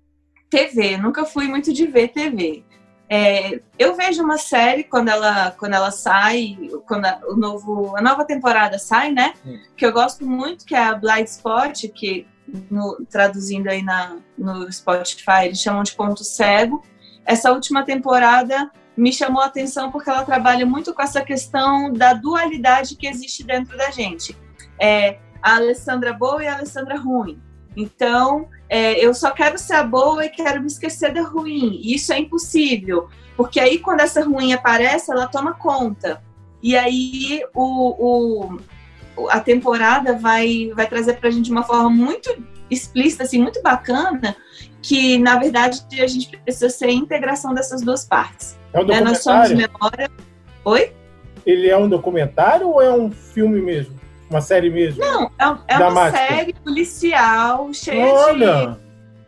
TV, 0.49 0.97
nunca 0.97 1.25
fui 1.25 1.47
muito 1.47 1.71
de 1.71 1.85
ver 1.85 2.09
TV. 2.09 2.63
É, 3.07 3.59
eu 3.77 3.95
vejo 3.95 4.23
uma 4.23 4.37
série 4.37 4.83
quando 4.83 5.09
ela, 5.09 5.51
quando 5.51 5.73
ela 5.73 5.91
sai, 5.91 6.57
quando 6.87 7.05
a, 7.05 7.19
o 7.27 7.35
novo, 7.35 7.95
a 7.95 8.01
nova 8.01 8.25
temporada 8.25 8.79
sai, 8.79 9.11
né? 9.11 9.33
Hum. 9.45 9.59
Que 9.77 9.85
eu 9.85 9.93
gosto 9.93 10.25
muito, 10.25 10.65
que 10.65 10.75
é 10.75 10.83
a 10.83 10.95
Blind 10.95 11.27
Spot, 11.27 11.87
que 11.93 12.27
no, 12.69 13.05
traduzindo 13.09 13.67
aí 13.67 13.83
na, 13.83 14.17
no 14.37 14.71
Spotify 14.71 15.45
eles 15.45 15.59
chamam 15.59 15.83
de 15.83 15.93
ponto 15.93 16.23
cego. 16.23 16.83
Essa 17.23 17.51
última 17.51 17.83
temporada 17.83 18.71
me 18.97 19.11
chamou 19.11 19.41
a 19.41 19.47
atenção 19.47 19.91
porque 19.91 20.09
ela 20.09 20.23
trabalha 20.23 20.65
muito 20.65 20.93
com 20.93 21.01
essa 21.01 21.21
questão 21.21 21.91
da 21.91 22.13
dualidade 22.13 22.95
que 22.95 23.07
existe 23.07 23.43
dentro 23.43 23.77
da 23.77 23.91
gente. 23.91 24.35
É, 24.79 25.19
a 25.41 25.55
Alessandra 25.55 26.13
boa 26.13 26.43
e 26.43 26.47
a 26.47 26.55
Alessandra 26.55 26.97
ruim 26.97 27.39
Então, 27.75 28.47
é, 28.69 29.03
eu 29.03 29.13
só 29.13 29.31
quero 29.31 29.57
ser 29.57 29.75
a 29.75 29.83
boa 29.83 30.25
e 30.25 30.29
quero 30.29 30.61
me 30.61 30.67
esquecer 30.67 31.13
da 31.13 31.21
ruim. 31.21 31.79
E 31.83 31.95
isso 31.95 32.13
é 32.13 32.19
impossível, 32.19 33.09
porque 33.35 33.59
aí 33.59 33.79
quando 33.79 34.01
essa 34.01 34.23
ruim 34.23 34.53
aparece, 34.53 35.11
ela 35.11 35.27
toma 35.27 35.53
conta. 35.53 36.23
E 36.63 36.75
aí 36.75 37.43
o, 37.53 38.53
o 38.53 38.59
a 39.29 39.39
temporada 39.39 40.13
vai, 40.13 40.71
vai 40.75 40.87
trazer 40.87 41.13
para 41.17 41.29
a 41.29 41.31
gente 41.31 41.45
de 41.45 41.51
uma 41.51 41.63
forma 41.63 41.89
muito 41.89 42.35
explícita, 42.69 43.23
assim, 43.23 43.41
muito 43.41 43.61
bacana, 43.61 44.35
que 44.81 45.17
na 45.19 45.37
verdade 45.37 45.81
a 46.01 46.07
gente 46.07 46.35
precisa 46.37 46.69
ser 46.69 46.85
a 46.85 46.91
integração 46.91 47.53
dessas 47.53 47.81
duas 47.81 48.05
partes. 48.05 48.57
É 48.73 48.79
um 48.79 48.81
documentário? 48.81 49.05
Nós 49.05 49.23
somos 49.23 49.51
memória. 49.51 50.11
Oi? 50.65 50.91
Ele 51.45 51.69
é 51.69 51.77
um 51.77 51.87
documentário 51.87 52.67
ou 52.67 52.81
é 52.81 52.91
um 52.91 53.11
filme 53.11 53.61
mesmo? 53.61 53.95
Uma 54.29 54.41
série 54.41 54.69
mesmo? 54.69 55.01
Não, 55.01 55.31
é, 55.67 55.75
é 55.75 55.77
uma 55.87 56.11
série 56.11 56.53
policial 56.53 57.71
cheia 57.73 58.05
Olha. 58.05 58.77
de. 58.79 58.85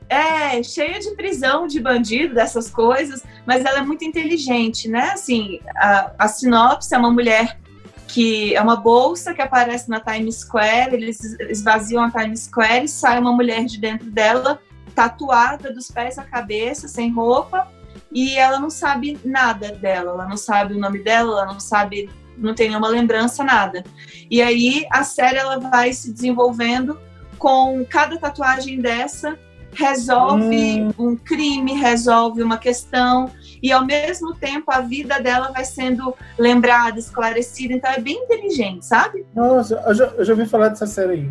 É, 0.10 0.64
cheia 0.64 1.00
de 1.00 1.12
prisão 1.16 1.68
de 1.68 1.82
bandido, 1.82 2.34
dessas 2.34 2.70
coisas, 2.70 3.24
mas 3.46 3.66
ela 3.66 3.80
é 3.80 3.82
muito 3.82 4.06
inteligente, 4.06 4.88
né? 4.88 5.12
Assim, 5.14 5.60
a, 5.76 6.12
a 6.18 6.28
sinopse 6.30 6.96
é 6.96 6.98
uma 6.98 7.12
mulher 7.12 7.60
que 8.08 8.56
é 8.56 8.62
uma 8.62 8.78
bolsa 8.78 9.34
que 9.34 9.42
aparece 9.42 9.90
na 9.90 10.00
Times 10.00 10.38
Square, 10.38 10.96
eles 10.96 11.20
esvaziam 11.50 12.04
a 12.04 12.10
Times 12.10 12.44
Square 12.44 12.86
e 12.86 12.88
sai 12.88 13.20
uma 13.20 13.34
mulher 13.34 13.66
de 13.66 13.80
dentro 13.80 14.10
dela, 14.10 14.60
tatuada 14.96 15.74
dos 15.74 15.92
pés 15.92 16.18
à 16.18 16.24
cabeça, 16.24 16.88
sem 16.88 17.12
roupa, 17.12 17.68
e 18.12 18.36
ela 18.36 18.60
não 18.60 18.70
sabe 18.70 19.20
nada 19.26 19.74
dela, 19.74 20.12
ela 20.14 20.26
não 20.26 20.38
sabe 20.38 20.74
o 20.74 20.80
nome 20.80 21.00
dela, 21.04 21.42
ela 21.42 21.46
não 21.54 21.60
sabe 21.60 22.10
não 22.38 22.54
tem 22.54 22.70
nenhuma 22.70 22.88
lembrança, 22.88 23.44
nada. 23.44 23.84
E 24.30 24.42
aí 24.42 24.86
a 24.92 25.04
série 25.04 25.38
ela 25.38 25.58
vai 25.58 25.94
se 25.94 26.12
desenvolvendo 26.12 27.00
com 27.38 27.86
cada 27.86 28.18
tatuagem 28.18 28.80
dessa 28.80 29.38
resolve 29.74 30.82
hum. 30.82 30.94
um 30.98 31.16
crime, 31.16 31.74
resolve 31.74 32.42
uma 32.42 32.58
questão 32.58 33.30
e 33.62 33.72
ao 33.72 33.86
mesmo 33.86 34.34
tempo 34.36 34.72
a 34.72 34.82
vida 34.82 35.20
dela 35.20 35.52
vai 35.52 35.66
sendo 35.66 36.16
lembrada, 36.38 37.00
esclarecida, 37.00 37.74
então 37.74 37.92
é 37.92 38.00
bem 38.00 38.24
inteligente, 38.24 38.86
sabe? 38.86 39.26
Nossa, 39.36 39.84
eu 39.88 39.96
já, 39.96 40.06
eu 40.06 40.26
já 40.26 40.34
ouvi 40.34 40.46
falar 40.46 40.70
dessa 40.70 40.88
série 40.88 41.12
aí. 41.12 41.30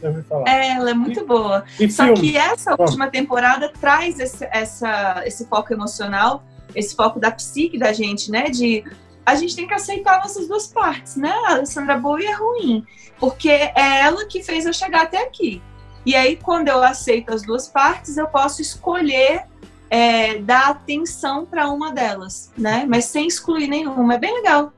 Já 0.00 0.08
ouvi 0.08 0.22
falar. 0.22 0.48
É, 0.48 0.70
ela 0.70 0.90
é 0.90 0.94
muito 0.94 1.20
e, 1.20 1.24
boa. 1.24 1.64
E 1.78 1.90
Só 1.90 2.04
filme? 2.04 2.20
que 2.20 2.36
essa 2.36 2.74
última 2.78 3.08
temporada 3.08 3.70
traz 3.80 4.18
esse, 4.18 4.46
essa, 4.50 5.22
esse 5.24 5.46
foco 5.46 5.72
emocional, 5.72 6.42
esse 6.74 6.96
foco 6.96 7.20
da 7.20 7.30
psique 7.30 7.78
da 7.78 7.92
gente, 7.92 8.30
né? 8.30 8.44
De 8.44 8.84
a 9.24 9.34
gente 9.34 9.54
tem 9.54 9.66
que 9.66 9.74
aceitar 9.74 10.18
nossas 10.18 10.48
duas 10.48 10.66
partes, 10.66 11.16
né? 11.16 11.30
A 11.46 11.52
Alessandra 11.52 11.96
boa 11.96 12.20
e 12.20 12.26
a 12.26 12.36
ruim, 12.36 12.84
porque 13.18 13.50
é 13.50 14.00
ela 14.00 14.26
que 14.26 14.42
fez 14.42 14.66
eu 14.66 14.72
chegar 14.72 15.02
até 15.02 15.22
aqui. 15.22 15.62
E 16.04 16.16
aí, 16.16 16.36
quando 16.36 16.68
eu 16.68 16.82
aceito 16.82 17.32
as 17.32 17.42
duas 17.42 17.68
partes, 17.68 18.16
eu 18.16 18.26
posso 18.26 18.60
escolher 18.60 19.44
é, 19.88 20.38
dar 20.38 20.70
atenção 20.70 21.46
para 21.46 21.70
uma 21.70 21.92
delas, 21.92 22.52
né? 22.58 22.84
Mas 22.88 23.04
sem 23.04 23.26
excluir 23.26 23.68
nenhuma. 23.68 24.14
É 24.14 24.18
bem 24.18 24.34
legal. 24.34 24.72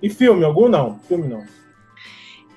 E 0.00 0.08
filme, 0.08 0.44
algum 0.44 0.68
não? 0.68 1.00
Filme 1.08 1.26
não. 1.26 1.44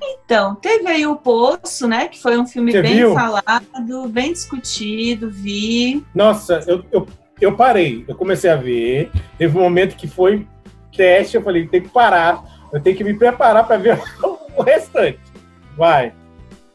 Então, 0.03 0.55
teve 0.55 0.87
aí 0.87 1.05
o 1.05 1.15
Poço, 1.15 1.87
né? 1.87 2.07
Que 2.07 2.21
foi 2.21 2.37
um 2.37 2.45
filme 2.45 2.71
Você 2.71 2.81
bem 2.81 2.95
viu? 2.95 3.13
falado, 3.13 4.07
bem 4.09 4.33
discutido, 4.33 5.29
vi. 5.29 6.05
Nossa, 6.13 6.63
eu, 6.67 6.83
eu, 6.91 7.07
eu 7.39 7.55
parei, 7.55 8.03
eu 8.07 8.15
comecei 8.15 8.49
a 8.49 8.55
ver. 8.55 9.11
Teve 9.37 9.57
um 9.57 9.61
momento 9.61 9.95
que 9.95 10.07
foi 10.07 10.47
teste, 10.95 11.35
eu 11.35 11.43
falei, 11.43 11.67
tem 11.67 11.81
que 11.81 11.89
parar, 11.89 12.43
eu 12.71 12.81
tenho 12.81 12.95
que 12.95 13.03
me 13.03 13.13
preparar 13.13 13.65
para 13.65 13.77
ver 13.77 13.99
o 14.55 14.61
restante. 14.61 15.19
Vai. 15.77 16.13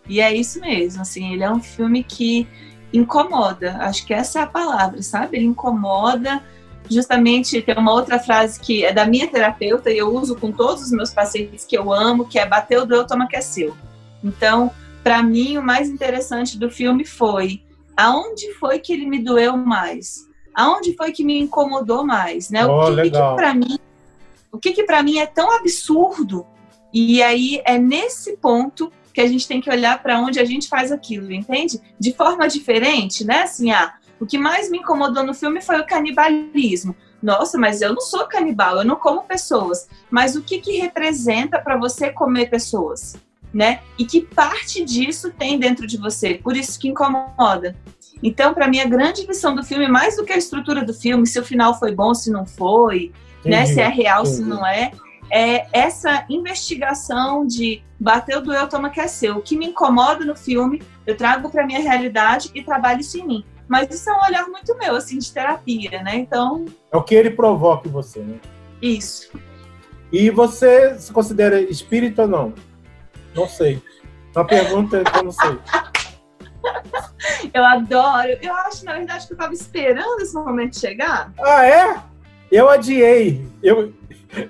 E 0.08 0.20
é 0.20 0.32
isso 0.34 0.60
mesmo, 0.60 1.02
assim, 1.02 1.32
ele 1.32 1.42
é 1.42 1.50
um 1.50 1.60
filme 1.60 2.02
que 2.02 2.46
incomoda, 2.92 3.76
acho 3.80 4.06
que 4.06 4.14
essa 4.14 4.40
é 4.40 4.42
a 4.42 4.46
palavra, 4.46 5.02
sabe? 5.02 5.36
Ele 5.36 5.46
incomoda. 5.46 6.42
Justamente 6.88 7.60
tem 7.62 7.76
uma 7.76 7.92
outra 7.92 8.18
frase 8.18 8.60
que 8.60 8.84
é 8.84 8.92
da 8.92 9.04
minha 9.06 9.26
terapeuta 9.26 9.90
e 9.90 9.98
eu 9.98 10.14
uso 10.14 10.36
com 10.36 10.52
todos 10.52 10.84
os 10.84 10.92
meus 10.92 11.12
pacientes 11.12 11.64
que 11.64 11.76
eu 11.76 11.92
amo, 11.92 12.26
que 12.26 12.38
é 12.38 12.46
bateu, 12.46 12.86
doeu, 12.86 13.04
toma 13.04 13.26
que 13.26 13.34
é 13.34 13.40
seu. 13.40 13.76
Então, 14.22 14.70
para 15.02 15.20
mim, 15.22 15.58
o 15.58 15.62
mais 15.62 15.88
interessante 15.88 16.56
do 16.56 16.70
filme 16.70 17.04
foi 17.04 17.60
aonde 17.96 18.52
foi 18.54 18.78
que 18.78 18.92
ele 18.92 19.06
me 19.06 19.18
doeu 19.18 19.56
mais? 19.56 20.26
Aonde 20.54 20.94
foi 20.94 21.12
que 21.12 21.24
me 21.24 21.38
incomodou 21.38 22.04
mais, 22.04 22.50
né? 22.50 22.64
Oh, 22.66 22.90
o 22.90 22.96
que, 22.96 23.10
que 23.10 23.10
para 23.10 23.52
mim, 23.52 23.78
o 24.52 24.58
que 24.58 24.72
que 24.72 24.84
para 24.84 25.02
mim 25.02 25.18
é 25.18 25.26
tão 25.26 25.50
absurdo? 25.50 26.46
E 26.92 27.22
aí 27.22 27.60
é 27.64 27.78
nesse 27.78 28.36
ponto 28.36 28.92
que 29.12 29.20
a 29.20 29.26
gente 29.26 29.48
tem 29.48 29.60
que 29.60 29.70
olhar 29.70 30.02
para 30.02 30.20
onde 30.20 30.38
a 30.38 30.44
gente 30.44 30.68
faz 30.68 30.92
aquilo, 30.92 31.32
entende? 31.32 31.80
De 31.98 32.12
forma 32.12 32.46
diferente, 32.48 33.24
né? 33.24 33.42
Assim, 33.42 33.70
ah, 33.70 33.94
o 34.20 34.26
que 34.26 34.38
mais 34.38 34.70
me 34.70 34.78
incomodou 34.78 35.24
no 35.24 35.34
filme 35.34 35.60
foi 35.60 35.80
o 35.80 35.86
canibalismo. 35.86 36.94
Nossa, 37.22 37.58
mas 37.58 37.80
eu 37.80 37.94
não 37.94 38.00
sou 38.00 38.26
canibal, 38.26 38.76
eu 38.76 38.84
não 38.84 38.96
como 38.96 39.24
pessoas. 39.24 39.88
Mas 40.10 40.36
o 40.36 40.42
que 40.42 40.58
que 40.58 40.78
representa 40.78 41.58
para 41.58 41.76
você 41.76 42.10
comer 42.10 42.50
pessoas, 42.50 43.16
né? 43.52 43.80
E 43.98 44.04
que 44.04 44.20
parte 44.20 44.84
disso 44.84 45.30
tem 45.30 45.58
dentro 45.58 45.86
de 45.86 45.96
você? 45.96 46.34
Por 46.34 46.56
isso 46.56 46.78
que 46.78 46.88
incomoda. 46.88 47.76
Então, 48.22 48.54
para 48.54 48.68
mim, 48.68 48.80
a 48.80 48.86
grande 48.86 49.26
lição 49.26 49.54
do 49.54 49.62
filme, 49.62 49.88
mais 49.88 50.16
do 50.16 50.24
que 50.24 50.32
a 50.32 50.38
estrutura 50.38 50.84
do 50.84 50.94
filme, 50.94 51.26
se 51.26 51.38
o 51.38 51.44
final 51.44 51.78
foi 51.78 51.94
bom, 51.94 52.14
se 52.14 52.30
não 52.30 52.46
foi, 52.46 53.12
né? 53.50 53.66
Se 53.66 53.80
é 53.80 53.88
real, 53.88 54.24
se 54.26 54.40
entendi. 54.40 54.50
não 54.50 54.66
é, 54.66 54.90
é 55.30 55.66
essa 55.72 56.24
investigação 56.28 57.46
de 57.46 57.82
bater 57.98 58.36
o 58.36 58.40
duelo, 58.40 58.68
toma 58.68 58.90
que 58.90 59.00
é 59.00 59.06
seu. 59.08 59.36
O 59.38 59.42
que 59.42 59.56
me 59.56 59.66
incomoda 59.66 60.24
no 60.24 60.36
filme, 60.36 60.82
eu 61.06 61.16
trago 61.16 61.50
para 61.50 61.66
minha 61.66 61.80
realidade 61.80 62.50
e 62.54 62.62
trabalho 62.62 63.00
isso 63.00 63.18
em 63.18 63.26
mim. 63.26 63.44
Mas 63.68 63.92
isso 63.92 64.08
é 64.08 64.12
um 64.12 64.22
olhar 64.24 64.46
muito 64.46 64.76
meu, 64.78 64.94
assim, 64.94 65.18
de 65.18 65.32
terapia, 65.32 66.02
né? 66.02 66.14
Então, 66.16 66.66
É 66.92 66.96
o 66.96 67.02
que 67.02 67.14
ele 67.14 67.30
provoca 67.30 67.88
em 67.88 67.90
você, 67.90 68.20
né? 68.20 68.36
isso. 68.80 69.30
E 70.12 70.30
você 70.30 70.96
se 71.00 71.12
considera 71.12 71.60
espírito 71.60 72.22
ou 72.22 72.28
não? 72.28 72.54
Não 73.34 73.48
sei. 73.48 73.82
Uma 74.34 74.46
pergunta 74.46 75.02
que 75.02 75.18
eu 75.18 75.24
não 75.24 75.32
sei. 75.32 75.58
Eu 77.52 77.64
adoro. 77.64 78.28
Eu 78.42 78.54
acho, 78.54 78.84
na 78.84 78.92
verdade, 78.94 79.26
que 79.26 79.32
eu 79.32 79.36
tava 79.36 79.52
esperando 79.52 80.20
esse 80.20 80.34
momento 80.34 80.78
chegar. 80.78 81.32
Ah, 81.40 81.64
é? 81.64 81.96
Eu 82.56 82.70
adiei. 82.70 83.46
Eu, 83.62 83.92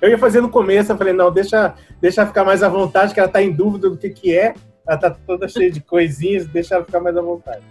eu 0.01 0.09
ia 0.09 0.17
fazer 0.17 0.39
no 0.39 0.47
começo, 0.47 0.89
eu 0.89 0.97
falei, 0.97 1.11
não, 1.11 1.29
deixa, 1.29 1.75
deixa 1.99 2.21
ela 2.21 2.29
ficar 2.29 2.45
mais 2.45 2.63
à 2.63 2.69
vontade, 2.69 3.13
que 3.13 3.19
ela 3.19 3.27
tá 3.27 3.41
em 3.41 3.51
dúvida 3.51 3.89
do 3.89 3.97
que, 3.97 4.09
que 4.09 4.33
é. 4.33 4.53
Ela 4.87 4.97
tá 4.97 5.09
toda 5.11 5.45
cheia 5.49 5.69
de 5.69 5.81
coisinhas, 5.81 6.47
deixa 6.47 6.75
ela 6.75 6.85
ficar 6.85 7.01
mais 7.01 7.17
à 7.17 7.21
vontade. 7.21 7.63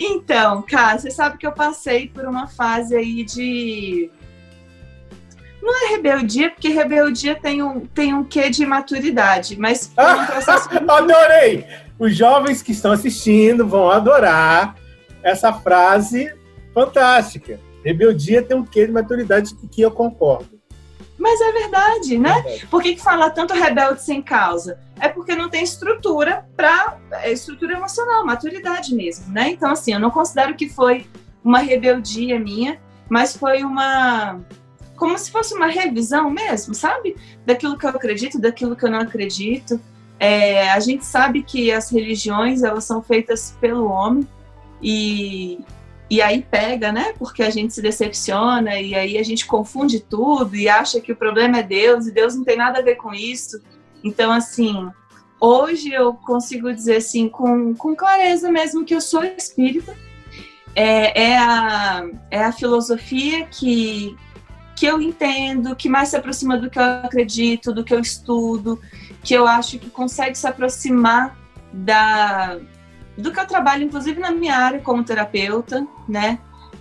Então, 0.00 0.62
cara, 0.62 0.98
você 0.98 1.08
sabe 1.08 1.38
que 1.38 1.46
eu 1.46 1.52
passei 1.52 2.08
por 2.08 2.24
uma 2.26 2.48
fase 2.48 2.96
aí 2.96 3.22
de. 3.22 4.10
Não 5.62 5.86
é 5.86 5.90
rebeldia, 5.90 6.50
porque 6.50 6.68
rebeldia 6.68 7.36
tem 7.36 7.62
um, 7.62 7.78
tem 7.86 8.12
um 8.12 8.24
quê 8.24 8.50
de 8.50 8.66
maturidade, 8.66 9.56
mas 9.56 9.92
um 9.96 10.26
processo 10.26 10.68
Adorei! 10.90 11.64
Os 11.96 12.16
jovens 12.16 12.60
que 12.60 12.72
estão 12.72 12.90
assistindo 12.90 13.64
vão 13.68 13.88
adorar 13.88 14.74
essa 15.22 15.52
frase 15.52 16.34
fantástica. 16.74 17.60
Rebeldia 17.84 18.42
tem 18.42 18.56
um 18.56 18.64
quê 18.64 18.86
de 18.86 18.92
maturidade 18.92 19.54
que 19.70 19.82
eu 19.82 19.90
concordo. 19.90 20.60
Mas 21.18 21.40
é 21.40 21.52
verdade, 21.52 22.18
né? 22.18 22.42
Por 22.68 22.82
que, 22.82 22.96
que 22.96 23.02
falar 23.02 23.30
tanto 23.30 23.54
rebelde 23.54 24.02
sem 24.02 24.20
causa? 24.20 24.80
É 24.98 25.08
porque 25.08 25.36
não 25.36 25.48
tem 25.48 25.62
estrutura 25.62 26.44
para 26.56 26.98
estrutura 27.26 27.74
emocional, 27.74 28.26
maturidade 28.26 28.92
mesmo, 28.94 29.32
né? 29.32 29.50
Então, 29.50 29.70
assim, 29.70 29.92
eu 29.92 30.00
não 30.00 30.10
considero 30.10 30.54
que 30.56 30.68
foi 30.68 31.06
uma 31.44 31.60
rebeldia 31.60 32.40
minha, 32.40 32.80
mas 33.08 33.36
foi 33.36 33.62
uma. 33.62 34.40
Como 34.96 35.16
se 35.18 35.30
fosse 35.30 35.54
uma 35.54 35.66
revisão 35.66 36.28
mesmo, 36.30 36.74
sabe? 36.74 37.16
Daquilo 37.46 37.78
que 37.78 37.86
eu 37.86 37.90
acredito, 37.90 38.40
daquilo 38.40 38.74
que 38.74 38.84
eu 38.84 38.90
não 38.90 39.00
acredito. 39.00 39.80
É, 40.18 40.70
a 40.70 40.80
gente 40.80 41.04
sabe 41.04 41.42
que 41.42 41.72
as 41.72 41.90
religiões 41.90 42.62
elas 42.62 42.84
são 42.84 43.02
feitas 43.02 43.56
pelo 43.60 43.86
homem 43.86 44.26
e, 44.80 45.60
e 46.12 46.20
aí 46.20 46.42
pega, 46.42 46.92
né? 46.92 47.14
Porque 47.18 47.42
a 47.42 47.48
gente 47.48 47.72
se 47.72 47.80
decepciona 47.80 48.78
e 48.78 48.94
aí 48.94 49.16
a 49.16 49.22
gente 49.22 49.46
confunde 49.46 49.98
tudo 49.98 50.54
e 50.54 50.68
acha 50.68 51.00
que 51.00 51.10
o 51.10 51.16
problema 51.16 51.60
é 51.60 51.62
Deus 51.62 52.06
e 52.06 52.12
Deus 52.12 52.36
não 52.36 52.44
tem 52.44 52.54
nada 52.54 52.80
a 52.80 52.82
ver 52.82 52.96
com 52.96 53.14
isso. 53.14 53.62
Então, 54.04 54.30
assim, 54.30 54.90
hoje 55.40 55.90
eu 55.90 56.12
consigo 56.12 56.70
dizer 56.70 56.96
assim, 56.96 57.30
com, 57.30 57.74
com 57.74 57.96
clareza 57.96 58.52
mesmo, 58.52 58.84
que 58.84 58.94
eu 58.94 59.00
sou 59.00 59.24
espírita. 59.24 59.96
É, 60.76 61.30
é, 61.30 61.38
a, 61.38 62.06
é 62.30 62.44
a 62.44 62.52
filosofia 62.52 63.46
que, 63.46 64.14
que 64.76 64.84
eu 64.84 65.00
entendo, 65.00 65.74
que 65.74 65.88
mais 65.88 66.10
se 66.10 66.16
aproxima 66.18 66.58
do 66.58 66.68
que 66.68 66.78
eu 66.78 66.84
acredito, 66.84 67.72
do 67.72 67.82
que 67.82 67.94
eu 67.94 68.00
estudo, 68.00 68.78
que 69.22 69.32
eu 69.32 69.46
acho 69.46 69.78
que 69.78 69.88
consegue 69.88 70.36
se 70.36 70.46
aproximar 70.46 71.34
da, 71.72 72.58
do 73.16 73.32
que 73.32 73.40
eu 73.40 73.46
trabalho, 73.46 73.84
inclusive 73.84 74.20
na 74.20 74.30
minha 74.30 74.56
área 74.56 74.80
como 74.80 75.04
terapeuta, 75.04 75.86
né? 76.08 76.38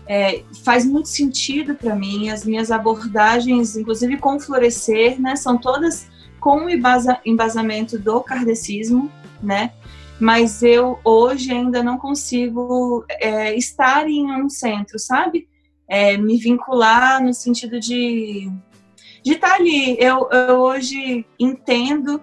É, 0.07 0.43
faz 0.63 0.85
muito 0.85 1.07
sentido 1.09 1.75
para 1.75 1.95
mim. 1.95 2.29
As 2.29 2.45
minhas 2.45 2.71
abordagens, 2.71 3.77
inclusive 3.77 4.17
com 4.17 4.39
florescer, 4.39 5.19
né, 5.21 5.35
são 5.35 5.57
todas 5.57 6.09
com 6.39 6.65
o 6.65 6.69
embasa, 6.69 7.19
embasamento 7.25 7.97
do 7.99 8.21
kardecismo. 8.21 9.11
né? 9.41 9.71
Mas 10.19 10.61
eu 10.61 10.99
hoje 11.03 11.51
ainda 11.51 11.81
não 11.81 11.97
consigo 11.97 13.03
é, 13.09 13.55
estar 13.55 14.07
em 14.07 14.31
um 14.31 14.49
centro, 14.49 14.99
sabe? 14.99 15.47
É, 15.87 16.15
me 16.17 16.37
vincular 16.37 17.21
no 17.23 17.33
sentido 17.33 17.79
de 17.79 18.51
de 19.23 19.33
estar 19.33 19.53
ali. 19.55 19.97
Eu, 19.99 20.27
eu 20.31 20.59
hoje 20.59 21.25
entendo, 21.39 22.21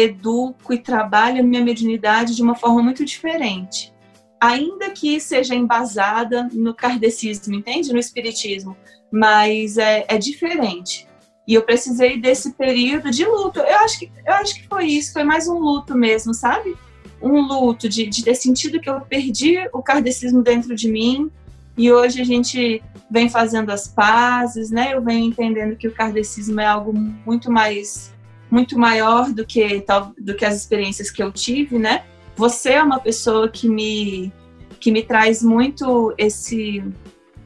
educo 0.00 0.72
e 0.72 0.78
trabalho 0.78 1.40
a 1.40 1.42
minha 1.42 1.62
mediunidade 1.62 2.34
de 2.34 2.42
uma 2.42 2.54
forma 2.54 2.82
muito 2.82 3.04
diferente. 3.04 3.92
Ainda 4.40 4.90
que 4.90 5.18
seja 5.18 5.54
embasada 5.54 6.48
no 6.52 6.74
kardecismo, 6.74 7.54
entende? 7.54 7.92
No 7.92 7.98
espiritismo, 7.98 8.76
mas 9.10 9.78
é, 9.78 10.04
é 10.08 10.16
diferente. 10.16 11.08
E 11.46 11.54
eu 11.54 11.62
precisei 11.62 12.20
desse 12.20 12.52
período 12.52 13.10
de 13.10 13.24
luto. 13.24 13.58
Eu 13.60 13.78
acho 13.78 13.98
que, 13.98 14.10
eu 14.26 14.34
acho 14.34 14.54
que 14.54 14.68
foi 14.68 14.84
isso, 14.86 15.12
foi 15.12 15.24
mais 15.24 15.48
um 15.48 15.58
luto 15.58 15.94
mesmo, 15.96 16.34
sabe? 16.34 16.76
Um 17.20 17.40
luto 17.40 17.88
de, 17.88 18.06
de 18.06 18.22
ter 18.22 18.34
sentido 18.34 18.80
que 18.80 18.88
eu 18.88 19.00
perdi 19.00 19.56
o 19.72 19.82
kardecismo 19.82 20.42
dentro 20.42 20.74
de 20.76 20.88
mim 20.88 21.30
e 21.78 21.92
hoje 21.92 22.20
a 22.20 22.24
gente 22.24 22.82
vem 23.08 23.28
fazendo 23.28 23.70
as 23.70 23.86
pazes, 23.86 24.68
né? 24.68 24.94
Eu 24.94 25.00
venho 25.00 25.26
entendendo 25.26 25.76
que 25.76 25.86
o 25.86 25.94
kardecismo 25.94 26.60
é 26.60 26.66
algo 26.66 26.92
muito 26.92 27.52
mais 27.52 28.12
muito 28.50 28.78
maior 28.78 29.32
do 29.32 29.44
que 29.44 29.84
do 30.18 30.34
que 30.34 30.44
as 30.44 30.56
experiências 30.56 31.10
que 31.10 31.22
eu 31.22 31.30
tive, 31.32 31.78
né? 31.78 32.04
Você 32.36 32.70
é 32.70 32.82
uma 32.82 33.00
pessoa 33.00 33.48
que 33.48 33.68
me 33.68 34.32
que 34.80 34.92
me 34.92 35.02
traz 35.02 35.42
muito 35.42 36.14
esse 36.16 36.84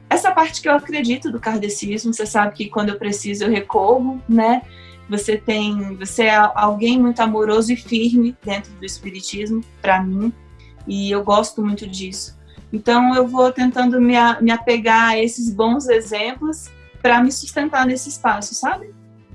essa 0.09 0.31
parte 0.31 0.61
que 0.61 0.69
eu 0.69 0.73
acredito 0.73 1.31
do 1.31 1.39
kardecismo. 1.39 2.13
Você 2.13 2.25
sabe 2.25 2.55
que 2.55 2.69
quando 2.69 2.89
eu 2.89 2.99
preciso 2.99 3.43
eu 3.45 3.49
recorro, 3.49 4.21
né? 4.29 4.61
Você 5.09 5.37
tem, 5.37 5.95
você 5.97 6.23
é 6.23 6.35
alguém 6.35 6.99
muito 6.99 7.19
amoroso 7.19 7.73
e 7.73 7.75
firme 7.75 8.35
dentro 8.43 8.71
do 8.73 8.85
espiritismo 8.85 9.61
para 9.81 10.01
mim, 10.01 10.31
e 10.87 11.11
eu 11.11 11.23
gosto 11.23 11.61
muito 11.63 11.87
disso. 11.87 12.37
Então 12.71 13.13
eu 13.13 13.27
vou 13.27 13.51
tentando 13.51 13.99
me, 13.99 14.15
me 14.41 14.51
apegar 14.51 15.09
a 15.09 15.19
esses 15.19 15.53
bons 15.53 15.87
exemplos 15.87 16.71
para 17.01 17.21
me 17.21 17.31
sustentar 17.31 17.85
nesse 17.85 18.09
espaço, 18.09 18.55
sabe? 18.55 18.93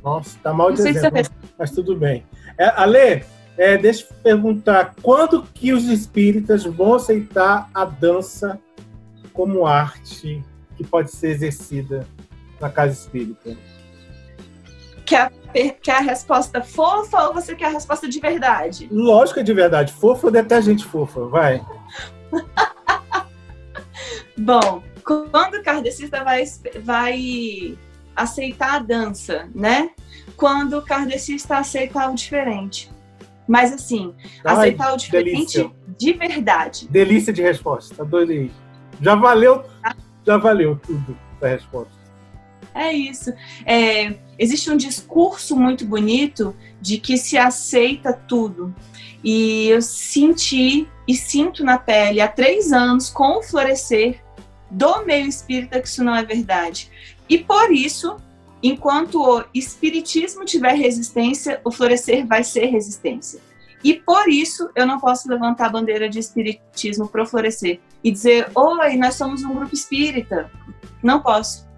Nossa, 0.09 0.39
tá 0.43 0.55
mal 0.55 0.73
de 0.73 0.81
exemplo, 0.81 1.23
você... 1.23 1.31
mas 1.59 1.71
tudo 1.71 1.95
bem. 1.95 2.25
É, 2.57 2.69
Ale, 2.69 3.25
é, 3.59 3.77
deixa 3.77 4.05
eu 4.05 4.17
perguntar, 4.23 4.95
quando 5.03 5.43
que 5.43 5.73
os 5.73 5.85
espíritas 5.85 6.65
vão 6.65 6.95
aceitar 6.95 7.69
a 7.75 7.85
dança 7.85 8.59
como 9.35 9.67
arte 9.67 10.43
que 10.77 10.85
pode 10.85 11.11
ser 11.11 11.29
exercida 11.29 12.07
na 12.59 12.71
casa 12.71 12.95
espírita? 12.95 13.55
Quer, 15.05 15.31
quer 15.83 15.97
a 15.97 16.01
resposta 16.01 16.63
fofa 16.63 17.29
ou 17.29 17.35
você 17.35 17.55
quer 17.55 17.67
a 17.67 17.71
resposta 17.71 18.09
de 18.09 18.19
verdade? 18.19 18.89
Lógico 18.91 19.35
que 19.35 19.41
é 19.41 19.45
de 19.45 19.55
verdade. 19.55 19.93
Fofa 19.93 20.29
ou 20.29 20.39
até 20.39 20.61
gente 20.63 20.85
fofa, 20.85 21.27
vai. 21.27 21.65
Bom, 24.39 24.83
quando 25.05 25.55
o 25.55 25.63
kardecista 25.63 26.23
vai, 26.23 26.45
vai 26.83 27.77
aceitar 28.23 28.75
a 28.75 28.79
dança, 28.79 29.49
né? 29.55 29.91
Quando 30.37 30.79
o 30.79 30.83
kardecista 30.83 31.59
aceitar 31.59 32.11
o 32.11 32.15
diferente. 32.15 32.91
Mas 33.47 33.73
assim, 33.73 34.15
Ai, 34.45 34.55
aceitar 34.55 34.93
o 34.93 34.97
diferente 34.97 35.57
delícia. 35.57 35.71
de 35.97 36.13
verdade. 36.13 36.89
Delícia 36.89 37.33
de 37.33 37.43
resposta, 37.43 38.03
adorei. 38.03 38.51
Já 39.01 39.15
valeu, 39.15 39.65
já 40.27 40.37
valeu 40.37 40.79
tudo 40.85 41.17
a 41.41 41.49
resposta. 41.49 41.99
É 42.75 42.93
isso. 42.93 43.33
É, 43.65 44.15
existe 44.39 44.71
um 44.71 44.77
discurso 44.77 45.57
muito 45.57 45.85
bonito 45.85 46.55
de 46.81 46.99
que 46.99 47.17
se 47.17 47.39
aceita 47.39 48.13
tudo. 48.13 48.75
E 49.25 49.69
eu 49.69 49.83
senti 49.83 50.87
e 51.07 51.17
sinto 51.17 51.65
na 51.65 51.79
pele 51.79 52.21
há 52.21 52.29
três 52.29 52.73
anos, 52.73 53.09
com 53.09 53.39
o 53.39 53.43
florescer 53.43 54.23
do 54.71 55.05
meio 55.05 55.27
espírita, 55.27 55.81
que 55.81 55.89
isso 55.89 56.05
não 56.05 56.15
é 56.15 56.23
verdade. 56.23 56.91
E 57.29 57.39
por 57.39 57.71
isso, 57.73 58.17
enquanto 58.63 59.21
o 59.23 59.45
espiritismo 59.55 60.45
tiver 60.45 60.75
resistência, 60.75 61.61
o 61.65 61.71
florescer 61.71 62.27
vai 62.27 62.43
ser 62.43 62.67
resistência. 62.67 63.41
E 63.83 63.95
por 63.95 64.29
isso 64.29 64.71
eu 64.75 64.87
não 64.87 64.99
posso 64.99 65.29
levantar 65.29 65.67
a 65.67 65.71
bandeira 65.71 66.09
de 66.09 66.19
espiritismo 66.19 67.09
para 67.09 67.25
florescer 67.25 67.81
e 68.03 68.11
dizer: 68.11 68.49
Oi, 68.55 68.97
nós 68.97 69.15
somos 69.15 69.45
um 69.45 69.55
grupo 69.55 69.75
espírita. 69.75 70.51
Não 71.03 71.21
posso. 71.21 71.69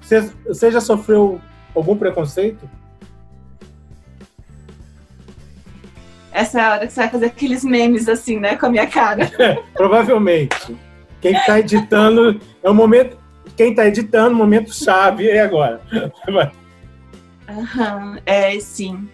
Você, 0.00 0.20
você 0.46 0.70
já 0.70 0.80
sofreu 0.80 1.40
algum 1.74 1.96
preconceito? 1.96 2.68
Essa 6.30 6.60
é 6.60 6.64
a 6.64 6.72
hora 6.72 6.86
que 6.86 6.92
você 6.92 7.00
vai 7.00 7.10
fazer 7.10 7.26
aqueles 7.26 7.64
memes 7.64 8.08
assim, 8.08 8.40
né, 8.40 8.56
com 8.56 8.66
a 8.66 8.68
minha 8.68 8.86
cara. 8.88 9.30
É, 9.38 9.54
provavelmente. 9.72 10.76
Quem 11.20 11.32
está 11.32 11.60
editando 11.60 12.38
é 12.62 12.68
o 12.68 12.74
momento. 12.74 13.16
Quem 13.56 13.70
está 13.70 13.86
editando, 13.86 14.34
momento 14.34 14.74
chave 14.74 15.28
é 15.28 15.40
agora. 15.40 15.80
Uhum, 17.48 18.18
é, 18.24 18.58
sim. 18.58 19.08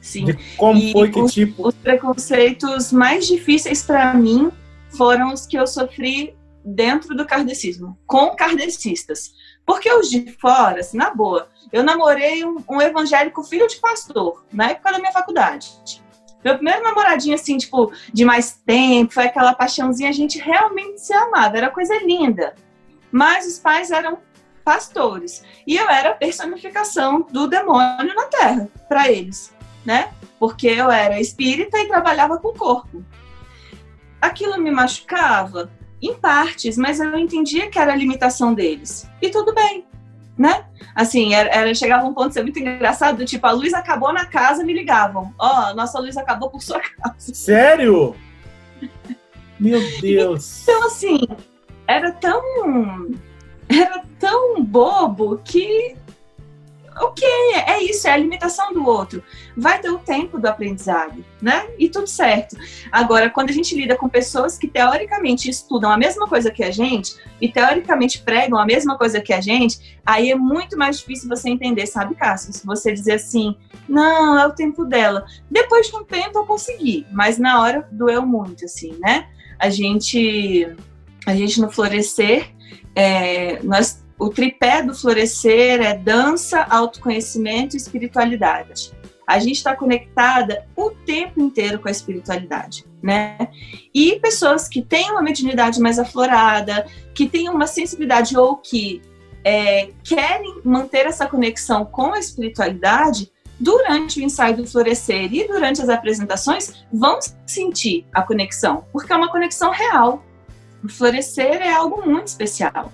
Sim. 0.00 0.26
De 0.26 0.34
como 0.56 0.78
e 0.78 0.92
foi 0.92 1.10
que 1.10 1.20
os, 1.20 1.32
tipo. 1.32 1.68
Os 1.68 1.74
preconceitos 1.74 2.92
mais 2.92 3.26
difíceis 3.26 3.82
para 3.82 4.14
mim 4.14 4.50
foram 4.90 5.32
os 5.32 5.46
que 5.46 5.56
eu 5.56 5.66
sofri 5.66 6.36
dentro 6.64 7.14
do 7.14 7.26
kardecismo, 7.26 7.98
com 8.06 8.34
kardecistas. 8.36 9.32
Porque 9.66 9.90
os 9.92 10.10
de 10.10 10.30
fora, 10.32 10.80
assim, 10.80 10.96
na 10.96 11.14
boa, 11.14 11.48
eu 11.72 11.82
namorei 11.82 12.44
um, 12.44 12.62
um 12.68 12.80
evangélico 12.80 13.42
filho 13.42 13.66
de 13.66 13.76
pastor, 13.76 14.44
na 14.52 14.70
época 14.70 14.92
da 14.92 14.98
minha 14.98 15.12
faculdade. 15.12 15.68
Meu 16.44 16.56
primeiro 16.56 16.82
namoradinho, 16.82 17.34
assim, 17.34 17.56
tipo, 17.56 17.90
de 18.12 18.24
mais 18.24 18.60
tempo, 18.66 19.14
foi 19.14 19.24
aquela 19.24 19.54
paixãozinha, 19.54 20.10
a 20.10 20.12
gente 20.12 20.38
realmente 20.38 21.00
se 21.00 21.14
amava, 21.14 21.56
era 21.56 21.70
coisa 21.70 21.96
linda. 22.04 22.54
Mas 23.14 23.46
os 23.46 23.58
pais 23.58 23.90
eram 23.90 24.18
pastores. 24.64 25.44
E 25.66 25.76
eu 25.76 25.88
era 25.88 26.10
a 26.10 26.14
personificação 26.14 27.26
do 27.30 27.46
demônio 27.46 28.14
na 28.14 28.24
terra, 28.24 28.68
para 28.88 29.10
eles 29.10 29.54
né? 29.84 30.10
Porque 30.38 30.66
eu 30.66 30.90
era 30.90 31.20
espírita 31.20 31.78
e 31.78 31.88
trabalhava 31.88 32.38
com 32.38 32.48
o 32.48 32.54
corpo. 32.54 33.04
Aquilo 34.20 34.58
me 34.58 34.70
machucava 34.70 35.70
em 36.00 36.14
partes, 36.14 36.76
mas 36.76 36.98
eu 36.98 37.16
entendia 37.16 37.68
que 37.68 37.78
era 37.78 37.92
a 37.92 37.96
limitação 37.96 38.54
deles. 38.54 39.08
E 39.20 39.30
tudo 39.30 39.54
bem, 39.54 39.86
né? 40.36 40.64
Assim, 40.94 41.34
era, 41.34 41.50
era, 41.50 41.74
chegava 41.74 42.06
um 42.06 42.14
ponto 42.14 42.28
de 42.28 42.34
ser 42.34 42.42
muito 42.42 42.58
engraçado, 42.58 43.24
tipo, 43.24 43.46
a 43.46 43.52
luz 43.52 43.74
acabou 43.74 44.12
na 44.12 44.24
casa, 44.24 44.64
me 44.64 44.72
ligavam. 44.72 45.34
Ó, 45.38 45.70
oh, 45.70 45.74
nossa 45.74 45.98
luz 45.98 46.16
acabou 46.16 46.50
por 46.50 46.62
sua 46.62 46.80
casa. 46.98 47.34
Sério? 47.34 48.16
Meu 49.58 49.80
Deus. 50.00 50.62
Então, 50.62 50.86
assim, 50.86 51.20
era 51.86 52.12
tão. 52.12 52.42
Era 53.68 54.04
tão 54.18 54.62
bobo 54.62 55.40
que 55.44 55.96
ok, 57.00 57.26
é 57.66 57.82
isso, 57.82 58.06
é 58.06 58.12
a 58.12 58.16
limitação 58.16 58.72
do 58.72 58.86
outro. 58.86 59.22
Vai 59.56 59.80
ter 59.80 59.90
o 59.90 59.98
tempo 59.98 60.38
do 60.38 60.46
aprendizado, 60.46 61.24
né? 61.40 61.66
E 61.78 61.88
tudo 61.88 62.06
certo. 62.06 62.56
Agora, 62.90 63.30
quando 63.30 63.50
a 63.50 63.52
gente 63.52 63.74
lida 63.74 63.96
com 63.96 64.08
pessoas 64.08 64.56
que 64.56 64.68
teoricamente 64.68 65.50
estudam 65.50 65.90
a 65.90 65.96
mesma 65.96 66.28
coisa 66.28 66.50
que 66.50 66.62
a 66.62 66.70
gente 66.70 67.16
e 67.40 67.48
teoricamente 67.48 68.20
pregam 68.20 68.58
a 68.58 68.66
mesma 68.66 68.96
coisa 68.96 69.20
que 69.20 69.32
a 69.32 69.40
gente, 69.40 69.98
aí 70.04 70.30
é 70.30 70.36
muito 70.36 70.76
mais 70.76 70.98
difícil 70.98 71.28
você 71.28 71.48
entender, 71.48 71.86
sabe, 71.86 72.14
Cássio? 72.14 72.52
Se 72.52 72.64
você 72.64 72.92
dizer 72.92 73.14
assim, 73.14 73.56
não, 73.88 74.38
é 74.38 74.46
o 74.46 74.52
tempo 74.52 74.84
dela. 74.84 75.24
Depois 75.50 75.88
de 75.88 75.96
um 75.96 76.04
tempo 76.04 76.38
eu 76.38 76.46
consegui, 76.46 77.06
mas 77.10 77.38
na 77.38 77.60
hora 77.60 77.88
doeu 77.90 78.24
muito, 78.24 78.64
assim, 78.64 78.96
né? 79.00 79.28
A 79.58 79.70
gente, 79.70 80.74
a 81.26 81.34
gente 81.34 81.60
no 81.60 81.70
florescer, 81.70 82.50
é, 82.94 83.62
nós 83.62 84.04
o 84.18 84.28
tripé 84.28 84.82
do 84.82 84.94
florescer 84.94 85.80
é 85.80 85.94
dança, 85.94 86.62
autoconhecimento 86.62 87.74
e 87.74 87.78
espiritualidade. 87.78 88.92
A 89.26 89.38
gente 89.38 89.56
está 89.56 89.74
conectada 89.74 90.66
o 90.76 90.90
tempo 90.90 91.40
inteiro 91.40 91.78
com 91.78 91.88
a 91.88 91.90
espiritualidade, 91.90 92.84
né? 93.02 93.48
E 93.92 94.20
pessoas 94.20 94.68
que 94.68 94.82
têm 94.82 95.10
uma 95.10 95.22
mediunidade 95.22 95.80
mais 95.80 95.98
aflorada, 95.98 96.86
que 97.14 97.26
têm 97.26 97.48
uma 97.48 97.66
sensibilidade 97.66 98.36
ou 98.36 98.56
que 98.56 99.02
é, 99.42 99.88
querem 100.04 100.60
manter 100.64 101.06
essa 101.06 101.26
conexão 101.26 101.84
com 101.84 102.12
a 102.12 102.18
espiritualidade, 102.18 103.32
durante 103.58 104.20
o 104.20 104.22
ensaio 104.22 104.56
do 104.56 104.66
florescer 104.66 105.32
e 105.32 105.46
durante 105.46 105.80
as 105.80 105.88
apresentações, 105.88 106.84
vão 106.92 107.18
sentir 107.46 108.04
a 108.12 108.22
conexão, 108.22 108.84
porque 108.92 109.12
é 109.12 109.16
uma 109.16 109.30
conexão 109.30 109.70
real. 109.70 110.22
Florescer 110.88 111.62
é 111.62 111.72
algo 111.72 112.08
muito 112.08 112.28
especial. 112.28 112.92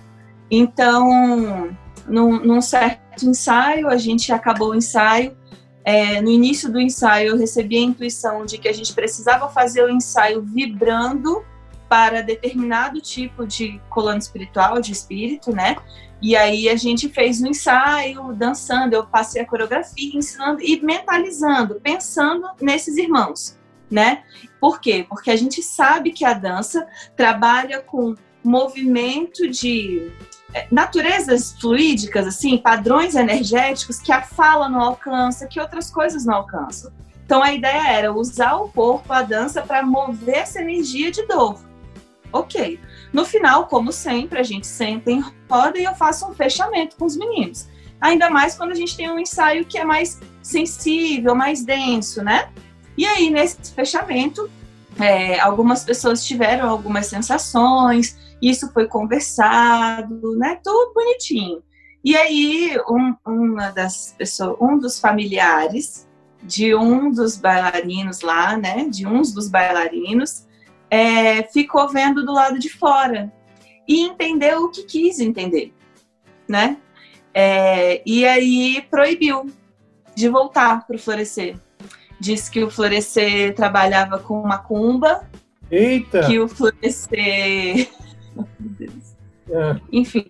Então, 0.49 1.75
num, 2.07 2.39
num 2.39 2.61
certo 2.61 3.25
ensaio, 3.25 3.87
a 3.87 3.97
gente 3.97 4.31
acabou 4.31 4.71
o 4.71 4.75
ensaio. 4.75 5.37
É, 5.83 6.21
no 6.21 6.29
início 6.29 6.71
do 6.71 6.79
ensaio, 6.79 7.29
eu 7.29 7.37
recebi 7.37 7.77
a 7.77 7.81
intuição 7.81 8.45
de 8.45 8.57
que 8.57 8.67
a 8.67 8.73
gente 8.73 8.93
precisava 8.93 9.49
fazer 9.49 9.83
o 9.83 9.89
ensaio 9.89 10.41
vibrando 10.41 11.43
para 11.89 12.21
determinado 12.21 13.01
tipo 13.01 13.45
de 13.45 13.81
coluna 13.89 14.17
espiritual, 14.17 14.79
de 14.79 14.91
espírito, 14.91 15.53
né? 15.53 15.75
E 16.21 16.35
aí 16.35 16.69
a 16.69 16.75
gente 16.75 17.09
fez 17.09 17.41
um 17.41 17.47
ensaio, 17.47 18.31
dançando, 18.33 18.93
eu 18.93 19.05
passei 19.05 19.41
a 19.41 19.45
coreografia, 19.45 20.15
ensinando 20.15 20.61
e 20.61 20.79
mentalizando, 20.79 21.81
pensando 21.81 22.47
nesses 22.61 22.95
irmãos. 22.95 23.57
Né? 23.91 24.23
Por 24.59 24.79
quê? 24.79 25.05
Porque 25.07 25.29
a 25.29 25.35
gente 25.35 25.61
sabe 25.61 26.11
que 26.11 26.23
a 26.23 26.33
dança 26.33 26.87
trabalha 27.15 27.81
com 27.81 28.15
movimento 28.43 29.47
de 29.49 30.11
é, 30.53 30.67
naturezas 30.71 31.53
fluídicas, 31.59 32.25
assim, 32.25 32.57
padrões 32.57 33.15
energéticos 33.15 33.99
que 33.99 34.11
a 34.11 34.21
fala 34.21 34.69
não 34.69 34.81
alcança, 34.81 35.45
que 35.45 35.59
outras 35.59 35.91
coisas 35.91 36.25
não 36.25 36.35
alcançam. 36.35 36.91
Então 37.25 37.43
a 37.43 37.53
ideia 37.53 37.87
era 37.91 38.13
usar 38.13 38.55
o 38.55 38.69
corpo, 38.69 39.11
a 39.13 39.21
dança, 39.21 39.61
para 39.61 39.83
mover 39.83 40.37
essa 40.37 40.61
energia 40.61 41.11
de 41.11 41.25
dor. 41.27 41.59
Ok. 42.33 42.79
No 43.11 43.25
final, 43.25 43.67
como 43.67 43.91
sempre, 43.91 44.39
a 44.39 44.43
gente 44.43 44.65
senta 44.65 45.11
em 45.11 45.23
roda 45.49 45.77
e 45.77 45.83
eu 45.83 45.93
faço 45.95 46.27
um 46.27 46.33
fechamento 46.33 46.95
com 46.95 47.05
os 47.05 47.17
meninos. 47.17 47.67
Ainda 47.99 48.29
mais 48.29 48.55
quando 48.55 48.71
a 48.71 48.75
gente 48.75 48.97
tem 48.97 49.09
um 49.11 49.19
ensaio 49.19 49.65
que 49.65 49.77
é 49.77 49.85
mais 49.85 50.19
sensível, 50.41 51.35
mais 51.35 51.63
denso, 51.63 52.23
né? 52.23 52.49
E 52.97 53.05
aí, 53.05 53.29
nesse 53.29 53.73
fechamento, 53.73 54.49
é, 54.99 55.39
algumas 55.39 55.83
pessoas 55.83 56.25
tiveram 56.25 56.69
algumas 56.69 57.07
sensações, 57.07 58.17
isso 58.41 58.71
foi 58.73 58.87
conversado, 58.87 60.35
né? 60.35 60.59
Tudo 60.63 60.93
bonitinho. 60.93 61.63
E 62.03 62.15
aí, 62.15 62.77
um, 62.89 63.15
uma 63.25 63.69
das 63.69 64.15
pessoas, 64.17 64.57
um 64.59 64.77
dos 64.77 64.99
familiares 64.99 66.07
de 66.43 66.73
um 66.73 67.11
dos 67.11 67.37
bailarinos 67.37 68.21
lá, 68.21 68.57
né? 68.57 68.87
De 68.89 69.05
uns 69.05 69.31
dos 69.31 69.47
bailarinos, 69.47 70.47
é, 70.89 71.43
ficou 71.43 71.87
vendo 71.89 72.25
do 72.25 72.33
lado 72.33 72.59
de 72.59 72.69
fora 72.69 73.31
e 73.87 74.01
entendeu 74.01 74.65
o 74.65 74.69
que 74.69 74.83
quis 74.83 75.19
entender, 75.19 75.73
né? 76.47 76.77
É, 77.33 78.01
e 78.05 78.25
aí 78.25 78.85
proibiu 78.89 79.49
de 80.15 80.27
voltar 80.27 80.85
para 80.85 80.95
o 80.95 80.99
Florescer. 80.99 81.57
Disse 82.21 82.51
que 82.51 82.63
o 82.63 82.69
Florescer 82.69 83.55
trabalhava 83.55 84.19
com 84.19 84.43
macumba. 84.43 85.27
Eita! 85.71 86.27
Que 86.27 86.39
o 86.39 86.47
Florescer. 86.47 87.89
é. 89.49 89.75
Enfim, 89.91 90.29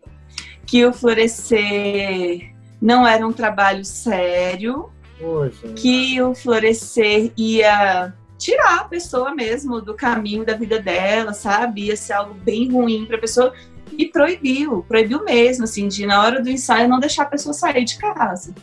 que 0.65 0.85
o 0.85 0.93
Florescer 0.93 2.55
não 2.81 3.05
era 3.05 3.27
um 3.27 3.33
trabalho 3.33 3.83
sério. 3.83 4.89
Poxa. 5.19 5.67
Que 5.75 6.21
o 6.21 6.33
Florescer 6.33 7.33
ia 7.35 8.13
tirar 8.37 8.79
a 8.79 8.85
pessoa 8.85 9.35
mesmo 9.35 9.81
do 9.81 9.93
caminho 9.93 10.45
da 10.45 10.55
vida 10.55 10.79
dela, 10.79 11.33
sabe? 11.33 11.87
Ia 11.87 11.97
ser 11.97 12.13
algo 12.13 12.33
bem 12.33 12.71
ruim 12.71 13.05
para 13.05 13.17
a 13.17 13.19
pessoa 13.19 13.53
e 13.97 14.05
proibiu, 14.05 14.85
proibiu 14.87 15.25
mesmo, 15.25 15.65
assim, 15.65 15.89
de 15.89 16.05
na 16.05 16.23
hora 16.23 16.41
do 16.41 16.49
ensaio 16.49 16.87
não 16.87 17.01
deixar 17.01 17.23
a 17.23 17.29
pessoa 17.29 17.53
sair 17.53 17.83
de 17.83 17.97
casa. 17.97 18.55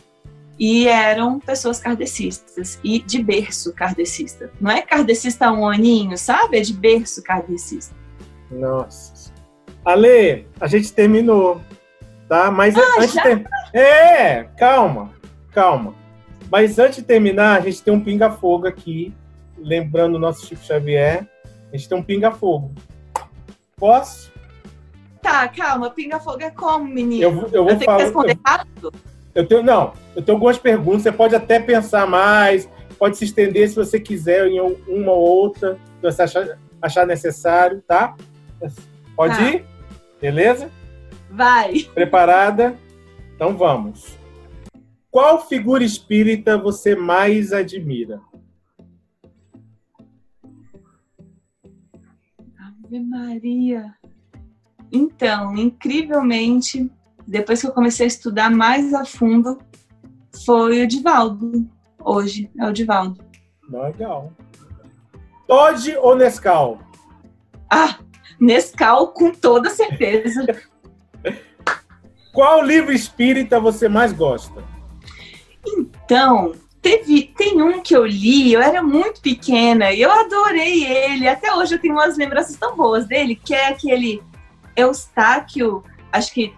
E 0.59 0.87
eram 0.87 1.39
pessoas 1.39 1.79
kardecistas 1.79 2.79
e 2.83 2.99
de 2.99 3.23
berço 3.23 3.73
kardecista. 3.73 4.51
Não 4.59 4.69
é 4.69 4.81
kardecista 4.81 5.51
um 5.51 5.65
aninho, 5.65 6.17
sabe? 6.17 6.57
É 6.57 6.61
de 6.61 6.73
berço 6.73 7.23
kardecista. 7.23 7.95
Nossa. 8.51 9.31
Ale, 9.85 10.45
a 10.59 10.67
gente 10.67 10.91
terminou, 10.91 11.61
tá? 12.27 12.51
Mas 12.51 12.75
ah, 12.75 12.81
antes 12.99 13.13
já? 13.13 13.23
de... 13.23 13.45
É, 13.73 14.43
calma, 14.57 15.13
calma. 15.53 15.95
Mas 16.51 16.77
antes 16.77 16.97
de 16.97 17.03
terminar, 17.03 17.59
a 17.59 17.61
gente 17.61 17.81
tem 17.81 17.93
um 17.93 18.03
pinga-fogo 18.03 18.67
aqui 18.67 19.13
lembrando 19.57 20.15
o 20.15 20.19
nosso 20.19 20.45
Chico 20.45 20.63
Xavier, 20.63 21.27
a 21.71 21.77
gente 21.77 21.87
tem 21.87 21.97
um 21.97 22.03
pinga-fogo. 22.03 22.73
Posso? 23.75 24.31
Tá, 25.21 25.47
calma, 25.47 25.89
pinga-fogo 25.89 26.41
é 26.41 26.49
como, 26.49 26.85
menino? 26.85 27.23
Eu, 27.23 27.31
eu 27.51 27.63
vou 27.63 27.71
eu 27.71 27.77
tenho 27.77 27.85
falar, 27.85 27.97
que 27.97 28.03
responder 28.03 28.39
rápido? 28.45 28.93
Eu 29.33 29.47
tenho, 29.47 29.63
não, 29.63 29.93
eu 30.15 30.21
tenho 30.21 30.35
algumas 30.35 30.57
perguntas, 30.57 31.03
você 31.03 31.11
pode 31.11 31.35
até 31.35 31.59
pensar 31.59 32.07
mais, 32.07 32.69
pode 32.97 33.17
se 33.17 33.25
estender 33.25 33.69
se 33.69 33.75
você 33.75 33.99
quiser 33.99 34.47
em 34.47 34.59
uma 34.59 35.11
ou 35.11 35.21
outra, 35.21 35.75
se 35.75 36.01
você 36.01 36.21
achar, 36.23 36.59
achar 36.81 37.07
necessário, 37.07 37.81
tá? 37.87 38.15
Pode 39.15 39.35
tá. 39.35 39.49
ir? 39.49 39.65
Beleza? 40.19 40.69
Vai. 41.29 41.83
Preparada? 41.93 42.75
Então 43.35 43.55
vamos. 43.55 44.17
Qual 45.11 45.47
figura 45.47 45.83
espírita 45.83 46.57
você 46.57 46.95
mais 46.95 47.53
admira? 47.53 48.19
Ave 52.59 52.99
Maria. 52.99 53.93
Então, 54.91 55.55
incrivelmente, 55.55 56.91
depois 57.29 57.61
que 57.61 57.67
eu 57.67 57.71
comecei 57.71 58.05
a 58.05 58.07
estudar 58.07 58.49
mais 58.49 58.93
a 58.93 59.05
fundo, 59.05 59.59
foi 60.45 60.83
o 60.83 60.87
Divaldo. 60.87 61.69
Hoje 62.03 62.49
é 62.59 62.67
o 62.67 62.73
Divaldo. 62.73 63.23
Legal. 63.69 64.33
Todd 65.47 65.95
ou 65.97 66.15
Nescau? 66.15 66.79
Ah, 67.69 67.99
Nescau 68.39 69.09
com 69.09 69.31
toda 69.31 69.69
certeza. 69.69 70.45
Qual 72.33 72.63
livro 72.63 72.91
espírita 72.91 73.59
você 73.59 73.87
mais 73.87 74.13
gosta? 74.13 74.63
Então, 75.65 76.53
Teve, 76.81 77.33
tem 77.37 77.61
um 77.61 77.81
que 77.81 77.93
eu 77.93 78.05
li, 78.05 78.53
eu 78.53 78.61
era 78.61 78.81
muito 78.81 79.19
pequena 79.21 79.91
e 79.91 80.01
eu 80.01 80.11
adorei 80.11 80.85
ele. 80.85 81.27
Até 81.27 81.53
hoje 81.53 81.75
eu 81.75 81.79
tenho 81.79 81.93
umas 81.93 82.17
lembranças 82.17 82.55
tão 82.55 82.75
boas 82.75 83.05
dele, 83.05 83.35
que 83.35 83.53
é 83.53 83.67
aquele 83.67 84.23
Eustáquio, 84.75 85.83
acho 86.11 86.33
que. 86.33 86.53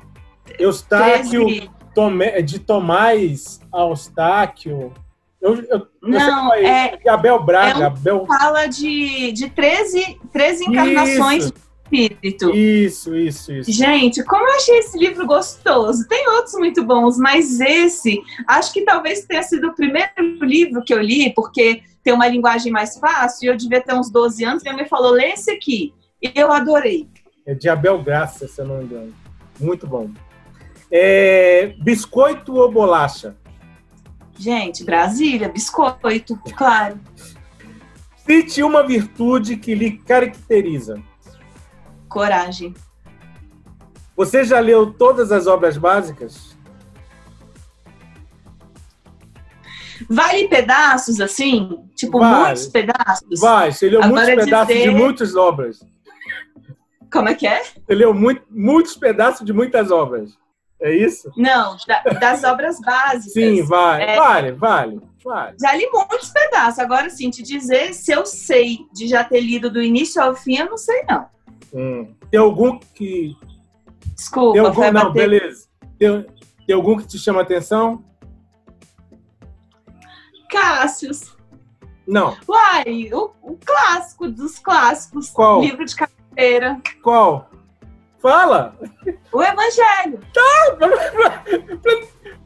Eustáquio 0.60 1.46
13... 1.94 2.44
de 2.44 2.60
Tomás 2.60 3.60
Eustáquio. 3.74 4.94
Eu, 5.42 5.56
eu, 5.56 5.88
não, 6.02 6.54
é, 6.54 7.00
Abel 7.08 7.44
Braga. 7.44 7.80
É 7.80 7.84
um, 7.84 7.88
Abel... 7.88 8.26
Fala 8.28 8.68
de, 8.68 9.32
de 9.32 9.50
13, 9.50 10.20
13 10.32 10.66
encarnações 10.66 11.46
Isso 11.46 11.72
espírito. 11.92 12.56
Isso, 12.56 13.16
isso, 13.16 13.52
isso. 13.52 13.72
Gente, 13.72 14.24
como 14.24 14.48
eu 14.48 14.56
achei 14.56 14.80
esse 14.80 14.98
livro 14.98 15.28
gostoso. 15.28 16.08
Tem 16.08 16.28
outros 16.30 16.54
muito 16.56 16.84
bons, 16.84 17.18
mas 17.18 17.60
esse, 17.60 18.22
acho 18.48 18.72
que 18.72 18.82
talvez 18.82 19.26
tenha 19.26 19.44
sido 19.44 19.68
o 19.68 19.76
primeiro 19.76 20.12
livro 20.42 20.82
que 20.84 20.94
eu 20.94 21.02
li, 21.02 21.34
porque 21.34 21.84
tem 22.04 22.14
uma 22.14 22.28
linguagem 22.28 22.72
mais 22.72 22.98
fácil. 22.98 23.52
Eu 23.52 23.58
devia 23.58 23.82
ter 23.82 23.94
uns 23.94 24.10
12 24.10 24.44
anos. 24.44 24.64
Minha 24.64 24.76
mãe 24.76 24.88
falou: 24.88 25.12
lê 25.12 25.32
esse 25.32 25.52
aqui. 25.52 25.94
E 26.22 26.32
eu 26.34 26.52
adorei. 26.52 27.08
É 27.46 27.54
de 27.54 27.68
Abel 27.68 28.02
Graça, 28.02 28.48
se 28.48 28.62
eu 28.62 28.66
não 28.66 28.78
me 28.78 28.86
engano. 28.86 29.14
Muito 29.60 29.86
bom. 29.86 30.10
É, 30.92 31.74
biscoito 31.80 32.54
ou 32.56 32.70
bolacha? 32.70 33.38
Gente, 34.38 34.84
Brasília, 34.84 35.48
biscoito, 35.48 36.38
claro. 36.56 37.00
Cite 38.26 38.62
uma 38.62 38.86
virtude 38.86 39.56
que 39.56 39.74
lhe 39.74 39.98
caracteriza. 39.98 41.02
Coragem. 42.10 42.74
Você 44.16 44.44
já 44.44 44.60
leu 44.60 44.92
todas 44.94 45.32
as 45.32 45.48
obras 45.48 45.78
básicas? 45.78 46.56
Vale 50.10 50.48
pedaços, 50.48 51.22
assim? 51.22 51.86
Tipo, 51.96 52.20
vale. 52.20 52.46
muitos 52.46 52.68
pedaços? 52.68 53.40
Vai, 53.40 53.72
você 53.72 53.90
leu 53.90 54.04
Agora 54.04 54.26
muitos 54.26 54.46
pedaços 54.46 54.68
dizer... 54.76 54.90
de 54.90 54.96
muitas 54.96 55.36
obras. 55.36 55.80
Como 57.12 57.30
é 57.30 57.36
que 57.36 57.48
é? 57.48 57.64
Você 57.64 57.96
leu 57.96 58.14
muito, 58.14 58.44
muitos 58.50 58.96
pedaços 58.96 59.46
de 59.46 59.54
muitas 59.54 59.92
obras. 59.92 60.38
É 60.82 60.92
isso? 60.96 61.32
Não, 61.38 61.78
da, 61.88 62.02
das 62.02 62.44
obras 62.44 62.80
básicas. 62.80 63.34
Sim, 63.34 63.62
vai. 63.64 64.02
É, 64.02 64.16
vale, 64.18 64.52
vale, 64.54 65.02
vale. 65.24 65.56
Já 65.62 65.76
li 65.76 65.88
muitos 65.94 66.30
pedaços. 66.32 66.80
Agora, 66.80 67.08
sim, 67.10 67.30
te 67.30 67.44
dizer 67.44 67.94
se 67.94 68.12
eu 68.12 68.26
sei 68.26 68.80
de 68.92 69.08
já 69.08 69.24
ter 69.24 69.42
lido 69.42 69.70
do 69.70 69.82
início 69.82 70.22
ao 70.22 70.36
fim, 70.36 70.58
eu 70.58 70.66
não 70.66 70.78
sei, 70.78 71.04
não. 71.08 71.28
Hum. 71.72 72.16
Tem 72.32 72.40
algum 72.40 72.80
que. 72.80 73.38
Desculpa, 74.16 74.54
tem 74.54 74.62
algum... 74.62 74.82
Não, 74.82 74.92
bater... 74.92 75.14
beleza. 75.14 75.68
Tem, 76.00 76.26
tem 76.66 76.76
algum 76.76 76.98
que 76.98 77.08
te 77.08 77.20
chama 77.20 77.42
atenção? 77.42 78.04
Cássius. 80.50 81.38
Não. 82.08 82.36
Uai, 82.50 83.10
o, 83.14 83.32
o, 83.44 83.58
clássico 83.64 84.28
dos 84.28 84.58
clássicos. 84.58 85.30
Qual? 85.30 85.62
Livro 85.62 85.86
de 85.86 85.96
carteira. 85.96 86.82
Qual? 87.04 87.51
Fala! 88.22 88.78
O 89.32 89.42
Evangelho. 89.42 90.20
Tá! 90.34 90.78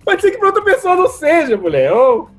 Pode 0.04 0.22
ser 0.22 0.32
que 0.32 0.38
para 0.38 0.48
outra 0.48 0.64
pessoa 0.64 0.96
não 0.96 1.08
seja, 1.08 1.58
mulher. 1.58 1.92
Oh. 1.92 2.30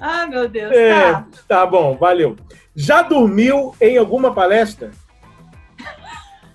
Ah, 0.00 0.26
meu 0.26 0.48
Deus. 0.48 0.72
É, 0.72 1.12
tá. 1.12 1.26
tá 1.48 1.66
bom, 1.66 1.96
valeu. 1.96 2.36
Já 2.74 3.02
dormiu 3.02 3.74
em 3.80 3.98
alguma 3.98 4.32
palestra? 4.32 4.90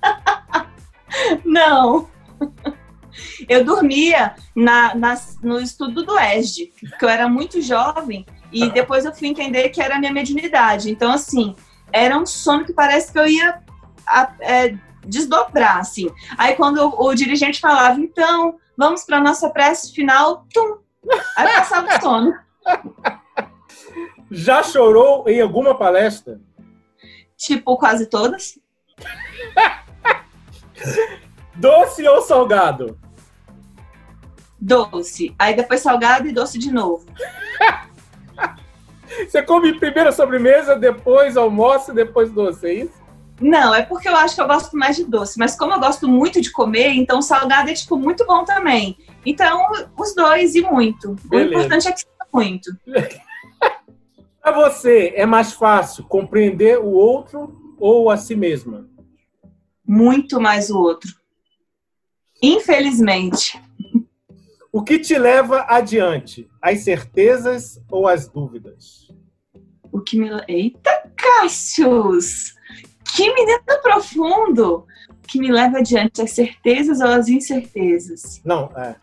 Não. 1.46 2.10
Eu 3.48 3.64
dormia 3.64 4.36
na, 4.56 4.96
na, 4.96 5.20
no 5.42 5.60
estudo 5.60 6.04
do 6.04 6.20
ESG, 6.20 6.74
porque 6.90 7.06
eu 7.06 7.10
era 7.10 7.28
muito 7.28 7.62
jovem 7.62 8.26
e 8.52 8.70
depois 8.70 9.06
eu 9.06 9.14
fui 9.14 9.28
entender 9.28 9.70
que 9.70 9.82
era 9.82 9.96
a 9.96 10.00
minha 10.00 10.14
mediunidade. 10.14 10.90
Então, 10.90 11.12
assim, 11.12 11.56
era 11.92 12.18
um 12.18 12.26
sono 12.26 12.66
que 12.66 12.74
parece 12.74 13.12
que 13.12 13.20
eu 13.20 13.28
ia 13.28 13.62
a, 14.08 14.34
é, 14.40 14.78
desdobrar, 15.08 15.80
assim. 15.80 16.10
Aí, 16.38 16.56
quando 16.56 16.78
o, 16.78 17.08
o 17.08 17.16
dirigente 17.16 17.60
falava, 17.60 18.00
então, 18.00 18.58
vamos 18.78 19.04
para 19.04 19.20
nossa 19.20 19.50
prece 19.50 19.94
final, 19.94 20.46
tum, 20.54 20.78
aí 21.36 21.48
passava 21.56 21.88
o 21.88 22.00
sono. 22.02 22.34
Já 24.30 24.62
chorou 24.62 25.28
em 25.28 25.42
alguma 25.42 25.78
palestra? 25.78 26.40
Tipo, 27.38 27.78
quase 27.78 28.08
todas. 28.08 28.60
Doce 31.56 32.08
ou 32.08 32.22
salgado? 32.22 33.00
Doce. 34.60 35.36
Aí 35.40 35.56
depois 35.56 35.82
salgado 35.82 36.28
e 36.28 36.32
doce 36.32 36.60
de 36.60 36.72
novo. 36.72 37.06
Você 39.28 39.42
come 39.42 39.80
primeiro 39.80 40.10
a 40.10 40.12
sobremesa, 40.12 40.76
depois 40.76 41.38
almoço, 41.38 41.94
depois 41.94 42.32
doce, 42.32 42.68
é 42.68 42.74
isso? 42.74 42.97
Não, 43.40 43.74
é 43.74 43.84
porque 43.84 44.10
eu 44.10 44.16
acho 44.16 44.36
que 44.36 44.42
eu 44.42 44.48
gosto 44.48 44.76
mais 44.76 44.96
de 44.96 45.04
doce. 45.04 45.38
Mas 45.38 45.56
como 45.56 45.74
eu 45.74 45.80
gosto 45.80 46.08
muito 46.08 46.42
de 46.42 46.52
comer, 46.52 46.90
então 46.90 47.22
salgado 47.22 47.70
é, 47.70 47.74
tipo, 47.74 47.98
muito 47.98 48.26
bom 48.26 48.44
também. 48.44 48.98
Então, 49.26 49.68
os 49.98 50.16
dois 50.16 50.56
e 50.56 50.62
muito. 50.62 51.16
Beleza. 51.26 51.50
O 51.50 51.54
importante 51.54 51.88
é 51.88 51.92
que 51.92 52.00
seja 52.00 52.28
muito. 52.34 52.76
Para 54.42 54.70
você, 54.70 55.14
é 55.16 55.26
mais 55.26 55.54
fácil 55.54 56.06
compreender 56.06 56.80
o 56.80 56.92
outro 56.92 57.76
ou 57.78 58.10
a 58.10 58.18
si 58.18 58.36
mesma? 58.36 58.88
Muito 59.86 60.40
mais 60.40 60.70
o 60.70 60.80
outro. 60.80 61.14
Infelizmente. 62.42 63.62
O 64.72 64.84
que 64.84 65.00
te 65.00 65.18
leva 65.18 65.66
adiante? 65.68 66.50
As 66.62 66.80
certezas 66.82 67.82
ou 67.90 68.08
as 68.08 68.28
dúvidas? 68.28 69.12
O 69.92 70.02
que 70.02 70.20
me. 70.20 70.30
Eita, 70.48 71.12
Cássius! 71.16 72.57
Que 73.16 73.34
menino 73.34 73.60
profundo! 73.82 74.86
Que 75.28 75.40
me 75.40 75.52
leva 75.52 75.80
adiante? 75.80 76.22
As 76.22 76.32
certezas 76.32 77.00
ou 77.00 77.08
as 77.08 77.28
incertezas? 77.28 78.42
Não, 78.46 78.72
é. 78.76 78.96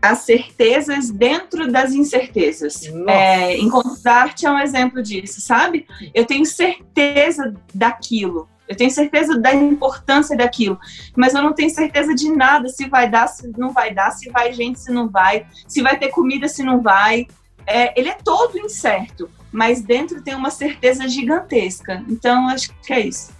As 0.00 0.18
certezas 0.18 1.10
dentro 1.10 1.70
das 1.70 1.92
incertezas. 1.92 2.82
É, 3.08 3.56
Encontrar-te 3.56 4.46
é 4.46 4.50
um 4.50 4.58
exemplo 4.58 5.00
disso, 5.02 5.40
sabe? 5.40 5.86
Eu 6.12 6.26
tenho 6.26 6.44
certeza 6.44 7.54
daquilo. 7.72 8.48
Eu 8.68 8.76
tenho 8.76 8.90
certeza 8.90 9.38
da 9.38 9.54
importância 9.54 10.36
daquilo, 10.36 10.78
mas 11.16 11.34
eu 11.34 11.42
não 11.42 11.52
tenho 11.52 11.68
certeza 11.68 12.14
de 12.14 12.30
nada, 12.30 12.68
se 12.68 12.88
vai 12.88 13.10
dar, 13.10 13.26
se 13.26 13.52
não 13.58 13.70
vai 13.70 13.92
dar, 13.92 14.10
se 14.12 14.30
vai 14.30 14.52
gente, 14.52 14.80
se 14.80 14.90
não 14.90 15.10
vai, 15.10 15.46
se 15.68 15.82
vai 15.82 15.98
ter 15.98 16.08
comida, 16.08 16.48
se 16.48 16.62
não 16.62 16.80
vai. 16.80 17.26
É, 17.66 17.98
ele 17.98 18.08
é 18.08 18.14
todo 18.14 18.58
incerto, 18.58 19.30
mas 19.50 19.82
dentro 19.82 20.22
tem 20.22 20.34
uma 20.34 20.50
certeza 20.50 21.08
gigantesca. 21.08 22.04
Então, 22.08 22.48
acho 22.48 22.74
que 22.80 22.92
é 22.92 23.00
isso. 23.00 23.32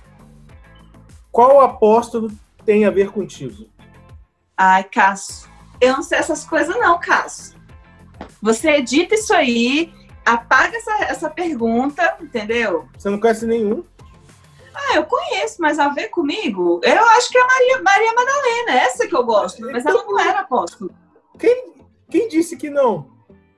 Qual 1.30 1.60
apóstolo 1.60 2.30
tem 2.64 2.84
a 2.84 2.90
ver 2.90 3.10
contigo? 3.10 3.66
Ai, 4.56 4.84
Cássio, 4.84 5.48
eu 5.80 5.94
não 5.94 6.02
sei 6.02 6.18
essas 6.18 6.44
coisas 6.44 6.76
não, 6.76 7.00
Cássio. 7.00 7.60
Você 8.40 8.70
edita 8.70 9.14
isso 9.14 9.34
aí, 9.34 9.92
apaga 10.24 10.76
essa, 10.76 11.04
essa 11.04 11.30
pergunta, 11.30 12.16
entendeu? 12.20 12.88
Você 12.96 13.08
não 13.08 13.18
conhece 13.18 13.46
nenhum? 13.46 13.84
Ah, 14.74 14.96
eu 14.96 15.04
conheço, 15.04 15.56
mas 15.60 15.78
a 15.78 15.88
ver 15.88 16.08
comigo, 16.08 16.80
eu 16.82 17.04
acho 17.10 17.28
que 17.30 17.38
é 17.38 17.42
a 17.42 17.46
Maria, 17.46 17.82
Maria 17.82 18.14
Madalena, 18.14 18.80
essa 18.82 19.06
que 19.06 19.14
eu 19.14 19.24
gosto, 19.24 19.62
mas 19.70 19.84
ela 19.84 20.02
não 20.04 20.18
era 20.18 20.40
apóstolo. 20.40 20.90
Quem, 21.38 21.74
quem 22.10 22.28
disse 22.28 22.56
que 22.56 22.70
não? 22.70 23.10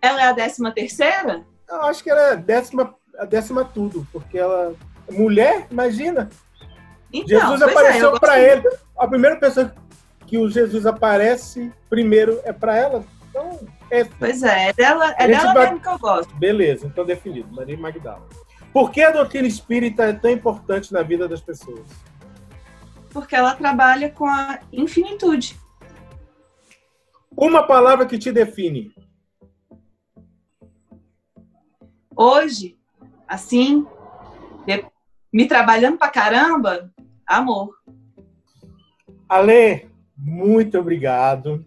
Ela 0.04 0.22
é 0.22 0.26
a 0.26 0.32
décima 0.32 0.70
terceira? 0.72 1.44
Eu 1.68 1.82
acho 1.82 2.02
que 2.02 2.10
ela 2.10 2.20
é 2.20 2.32
a 2.32 2.36
décima, 2.36 2.94
a 3.18 3.24
décima 3.24 3.64
tudo, 3.64 4.06
porque 4.12 4.36
ela 4.38 4.74
é 5.08 5.12
mulher, 5.12 5.66
imagina. 5.70 6.28
Então, 7.12 7.28
Jesus 7.40 7.62
é, 7.62 7.64
eu 7.64 7.68
apareceu 7.70 8.10
gosto 8.10 8.20
para 8.20 8.38
ele. 8.40 8.68
A 8.98 9.06
primeira 9.08 9.36
pessoa 9.36 9.74
que 10.26 10.36
o 10.36 10.50
Jesus 10.50 10.84
aparece 10.84 11.72
primeiro 11.88 12.40
é 12.44 12.52
para 12.52 12.76
ela. 12.76 13.04
Então, 13.30 13.66
é 13.90 14.04
Pois 14.04 14.42
é, 14.42 14.68
é 14.68 14.72
dela, 14.72 15.14
é 15.18 15.26
dela 15.26 15.52
vai- 15.54 15.66
mesmo 15.66 15.80
que 15.80 15.88
eu 15.88 15.98
gosto. 15.98 16.34
beleza, 16.36 16.86
então 16.86 17.04
definido. 17.04 17.48
Maria 17.52 17.78
Magdala. 17.78 18.26
Por 18.72 18.90
que 18.90 19.02
a 19.02 19.10
doutrina 19.10 19.46
espírita 19.46 20.04
é 20.04 20.12
tão 20.12 20.30
importante 20.30 20.92
na 20.92 21.02
vida 21.02 21.26
das 21.28 21.40
pessoas? 21.40 21.86
Porque 23.10 23.34
ela 23.36 23.54
trabalha 23.54 24.10
com 24.10 24.26
a 24.26 24.58
infinitude. 24.72 25.56
Uma 27.36 27.62
palavra 27.66 28.06
que 28.06 28.18
te 28.18 28.30
define. 28.32 28.92
Hoje, 32.16 32.76
assim, 33.26 33.86
me 35.32 35.46
trabalhando 35.48 35.98
pra 35.98 36.08
caramba, 36.10 36.90
amor. 37.26 37.74
Ale, 39.28 39.88
muito 40.16 40.78
obrigado. 40.78 41.64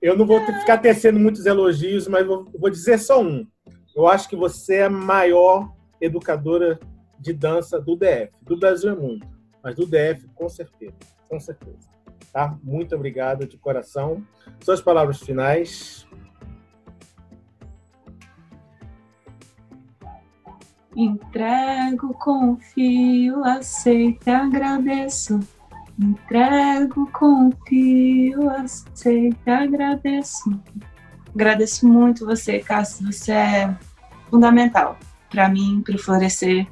Eu 0.00 0.16
não 0.16 0.24
vou 0.26 0.44
te- 0.44 0.52
ficar 0.60 0.78
tecendo 0.78 1.18
muitos 1.18 1.44
elogios, 1.46 2.06
mas 2.06 2.24
vou, 2.26 2.44
vou 2.56 2.70
dizer 2.70 2.98
só 2.98 3.20
um. 3.20 3.46
Eu 3.96 4.06
acho 4.06 4.28
que 4.28 4.36
você 4.36 4.76
é 4.76 4.84
a 4.84 4.90
maior 4.90 5.72
educadora 6.00 6.78
de 7.18 7.32
dança 7.32 7.80
do 7.80 7.96
DF. 7.96 8.30
Do 8.42 8.56
Brasil 8.56 8.90
é 8.90 8.94
muito, 8.94 9.26
mas 9.62 9.74
do 9.74 9.84
DF, 9.84 10.28
com 10.36 10.48
certeza. 10.48 10.94
Com 11.28 11.40
certeza. 11.40 11.88
Tá? 12.32 12.56
Muito 12.62 12.94
obrigado 12.94 13.46
de 13.46 13.56
coração. 13.58 14.24
Suas 14.62 14.80
palavras 14.80 15.18
finais. 15.18 16.06
Entrego, 20.96 22.14
confio, 22.14 23.44
aceito 23.44 24.28
agradeço. 24.28 25.38
Entrego, 26.00 27.10
confio, 27.12 28.48
aceito 28.50 29.48
agradeço. 29.48 30.60
Agradeço 31.34 31.86
muito 31.86 32.24
você, 32.24 32.60
Cássio. 32.60 33.12
Você 33.12 33.32
é 33.32 33.76
fundamental 34.30 34.96
para 35.30 35.48
mim, 35.48 35.82
para 35.84 35.98
Florescer. 35.98 36.66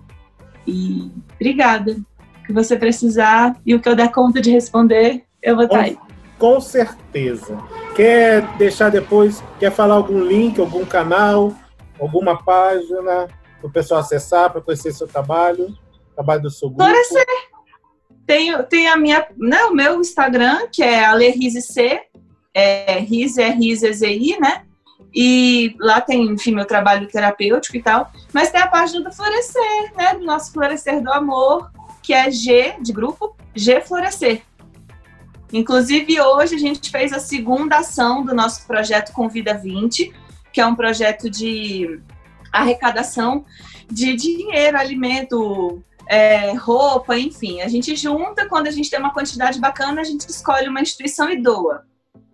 E 0.66 1.10
obrigada. 1.34 1.92
O 1.92 2.46
que 2.46 2.52
você 2.52 2.76
precisar 2.76 3.56
e 3.66 3.74
o 3.74 3.80
que 3.80 3.88
eu 3.88 3.96
der 3.96 4.10
conta 4.10 4.40
de 4.40 4.50
responder, 4.50 5.24
eu 5.42 5.56
vou 5.56 5.64
estar 5.64 5.80
aí. 5.80 5.98
Com 6.38 6.60
certeza. 6.60 7.56
Quer 7.94 8.46
deixar 8.56 8.90
depois, 8.90 9.42
quer 9.58 9.70
falar 9.70 9.94
algum 9.94 10.20
link, 10.20 10.60
algum 10.60 10.84
canal, 10.84 11.52
alguma 11.98 12.42
página 12.42 13.28
para 13.66 13.68
o 13.68 13.72
pessoal 13.72 14.00
acessar 14.00 14.50
para 14.50 14.60
conhecer 14.60 14.92
seu 14.92 15.06
trabalho, 15.06 15.76
trabalho 16.14 16.42
do 16.42 16.50
seu 16.50 16.68
grupo? 16.68 16.84
Florescer. 16.84 17.26
Tem, 18.26 18.62
tem 18.64 18.88
a 18.88 18.96
minha, 18.96 19.26
né, 19.36 19.64
o 19.64 19.74
meu 19.74 20.00
Instagram, 20.00 20.66
que 20.72 20.82
é 20.82 21.04
AleRizeC, 21.04 22.00
é 22.52 22.98
Rize, 22.98 23.40
é 23.40 23.50
Rize, 23.50 23.92
Z-I, 23.92 24.40
né? 24.40 24.64
E 25.14 25.76
lá 25.78 26.00
tem, 26.00 26.24
enfim, 26.24 26.52
meu 26.52 26.64
trabalho 26.64 27.06
terapêutico 27.06 27.76
e 27.76 27.82
tal. 27.82 28.10
Mas 28.32 28.50
tem 28.50 28.60
a 28.60 28.66
página 28.66 29.02
do 29.02 29.14
Florescer, 29.14 29.94
né? 29.96 30.14
Do 30.14 30.24
nosso 30.24 30.52
Florescer 30.52 31.02
do 31.02 31.12
Amor, 31.12 31.70
que 32.02 32.12
é 32.12 32.30
G, 32.30 32.76
de 32.80 32.92
grupo, 32.92 33.36
G 33.54 33.80
Florescer. 33.80 34.42
Inclusive, 35.52 36.20
hoje 36.20 36.56
a 36.56 36.58
gente 36.58 36.90
fez 36.90 37.12
a 37.12 37.20
segunda 37.20 37.78
ação 37.78 38.24
do 38.24 38.34
nosso 38.34 38.66
projeto 38.66 39.12
Convida 39.12 39.54
20, 39.54 40.12
que 40.52 40.60
é 40.60 40.66
um 40.66 40.74
projeto 40.74 41.30
de 41.30 42.00
arrecadação 42.52 43.44
de 43.90 44.14
dinheiro, 44.14 44.78
alimento, 44.78 45.82
é, 46.08 46.52
roupa, 46.52 47.18
enfim. 47.18 47.60
A 47.60 47.68
gente 47.68 47.94
junta, 47.96 48.48
quando 48.48 48.66
a 48.66 48.70
gente 48.70 48.90
tem 48.90 48.98
uma 48.98 49.12
quantidade 49.12 49.60
bacana, 49.60 50.00
a 50.00 50.04
gente 50.04 50.28
escolhe 50.28 50.68
uma 50.68 50.80
instituição 50.80 51.30
e 51.30 51.40
doa. 51.40 51.84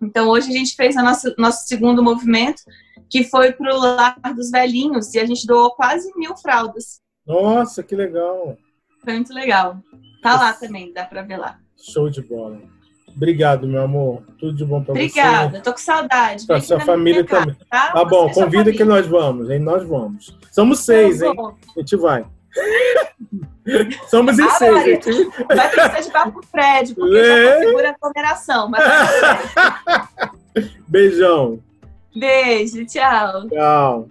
Então, 0.01 0.27
hoje 0.27 0.49
a 0.49 0.53
gente 0.53 0.75
fez 0.75 0.97
a 0.97 1.03
nossa, 1.03 1.33
nosso 1.37 1.67
segundo 1.67 2.03
movimento, 2.03 2.61
que 3.09 3.23
foi 3.23 3.51
para 3.51 3.73
o 3.73 3.79
Lar 3.79 4.17
dos 4.35 4.51
Velhinhos, 4.51 5.13
e 5.13 5.19
a 5.19 5.25
gente 5.25 5.47
doou 5.47 5.71
quase 5.71 6.11
mil 6.15 6.35
fraldas. 6.35 7.01
Nossa, 7.25 7.81
que 7.83 7.95
legal. 7.95 8.57
Foi 9.03 9.13
muito 9.13 9.33
legal. 9.33 9.77
Tá 10.21 10.35
lá 10.35 10.53
também, 10.53 10.91
dá 10.93 11.05
para 11.05 11.21
ver 11.21 11.37
lá. 11.37 11.59
Show 11.77 12.09
de 12.09 12.21
bola. 12.21 12.72
Obrigado, 13.15 13.67
meu 13.67 13.83
amor. 13.83 14.23
Tudo 14.39 14.55
de 14.55 14.65
bom 14.65 14.83
para 14.83 14.93
você. 14.93 14.99
Obrigada, 15.01 15.61
tô 15.61 15.71
com 15.71 15.77
saudade. 15.77 16.45
Pra 16.47 16.57
Vem 16.57 16.65
sua 16.65 16.79
família 16.79 17.23
casa, 17.23 17.43
também. 17.45 17.57
Tá, 17.69 17.91
Tá 17.91 18.05
bom, 18.05 18.29
convida 18.31 18.71
que 18.71 18.83
nós 18.83 19.05
vamos, 19.07 19.49
hein? 19.49 19.59
Nós 19.59 19.83
vamos. 19.87 20.37
Somos 20.51 20.79
seis, 20.79 21.21
hein? 21.21 21.33
A 21.75 21.79
gente 21.79 21.95
vai. 21.95 22.25
Somos 24.09 24.37
em 24.37 24.43
Ah, 24.43 24.49
seis, 24.51 24.73
Maria. 24.73 25.01
gente. 25.01 25.29
Vai 25.47 25.69
ter 25.71 25.89
que 25.89 25.95
ser 25.95 26.01
de 26.03 26.11
barco 26.11 26.41
prédio, 26.51 26.95
porque 26.95 27.17
É. 27.17 27.45
já 27.45 27.55
configura 27.59 27.89
a 27.89 27.93
aglomeração. 27.93 28.69
Mas... 28.69 28.83
Beijão. 30.87 31.59
Beijo, 32.15 32.85
tchau. 32.85 33.47
Tchau. 33.49 34.07